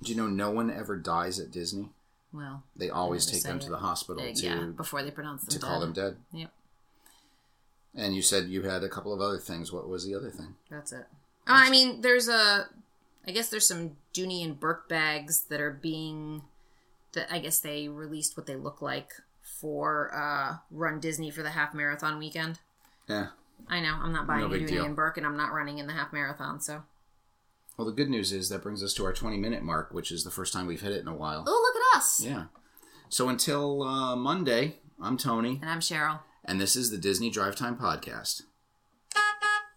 Do 0.02 0.10
you 0.12 0.16
know 0.16 0.26
no 0.26 0.50
one 0.50 0.70
ever 0.70 0.96
dies 0.96 1.38
at 1.40 1.50
Disney? 1.50 1.88
Well, 2.32 2.62
They 2.76 2.90
always 2.90 3.26
take 3.26 3.42
them 3.42 3.60
say 3.60 3.66
to 3.66 3.70
the 3.70 3.78
hospital 3.78 4.22
to 4.22 4.32
yeah, 4.32 4.64
before 4.76 5.02
they 5.02 5.10
pronounce 5.10 5.42
them 5.42 5.50
to 5.50 5.58
dead. 5.58 5.66
call 5.66 5.80
them 5.80 5.92
dead. 5.92 6.16
Yep, 6.32 6.50
And 7.94 8.14
you 8.14 8.22
said 8.22 8.48
you 8.48 8.62
had 8.62 8.82
a 8.82 8.88
couple 8.88 9.12
of 9.12 9.20
other 9.20 9.38
things. 9.38 9.72
What 9.72 9.88
was 9.88 10.04
the 10.06 10.14
other 10.14 10.30
thing? 10.30 10.54
that's 10.70 10.92
it. 10.92 11.06
Oh, 11.46 11.54
I 11.54 11.70
mean, 11.70 12.00
there's 12.00 12.28
a, 12.28 12.68
I 13.26 13.32
guess 13.32 13.48
there's 13.48 13.66
some 13.66 13.96
Dooney 14.14 14.44
and 14.44 14.58
Bourke 14.58 14.88
bags 14.88 15.40
that 15.50 15.60
are 15.60 15.72
being, 15.72 16.42
that 17.12 17.26
I 17.32 17.38
guess 17.38 17.58
they 17.58 17.88
released 17.88 18.36
what 18.36 18.46
they 18.46 18.56
look 18.56 18.80
like 18.80 19.10
for 19.62 20.14
uh 20.14 20.56
Run 20.70 21.00
Disney 21.00 21.30
for 21.30 21.42
the 21.42 21.50
half 21.50 21.72
marathon 21.72 22.18
weekend. 22.18 22.58
Yeah. 23.08 23.28
I 23.68 23.80
know. 23.80 23.94
I'm 24.02 24.12
not 24.12 24.26
buying 24.26 24.40
No 24.40 24.46
a 24.46 24.50
big 24.50 24.60
duty 24.62 24.74
deal. 24.74 24.84
in 24.84 24.94
Bourke, 24.94 25.16
and 25.16 25.24
I'm 25.26 25.36
not 25.36 25.52
running 25.52 25.78
in 25.78 25.86
the 25.86 25.92
half 25.94 26.12
marathon. 26.12 26.60
So. 26.60 26.82
Well, 27.78 27.86
the 27.86 27.92
good 27.94 28.10
news 28.10 28.32
is 28.32 28.48
that 28.50 28.62
brings 28.62 28.82
us 28.82 28.92
to 28.94 29.04
our 29.06 29.12
20 29.12 29.38
minute 29.38 29.62
mark, 29.62 29.94
which 29.94 30.10
is 30.12 30.24
the 30.24 30.30
first 30.30 30.52
time 30.52 30.66
we've 30.66 30.80
hit 30.82 30.92
it 30.92 31.00
in 31.00 31.08
a 31.08 31.14
while. 31.16 31.44
Oh, 31.46 31.72
look 31.72 31.82
at 31.94 31.98
us! 31.98 32.20
Yeah. 32.22 32.44
So 33.08 33.28
until 33.28 33.82
uh, 33.82 34.16
Monday, 34.16 34.76
I'm 35.00 35.16
Tony, 35.16 35.58
And 35.62 35.70
I'm 35.70 35.80
Cheryl. 35.80 36.20
and 36.44 36.60
this 36.60 36.74
is 36.76 36.90
the 36.90 36.98
Disney 36.98 37.30
Drive 37.30 37.56
Time 37.56 37.76
Podcast. 37.78 38.42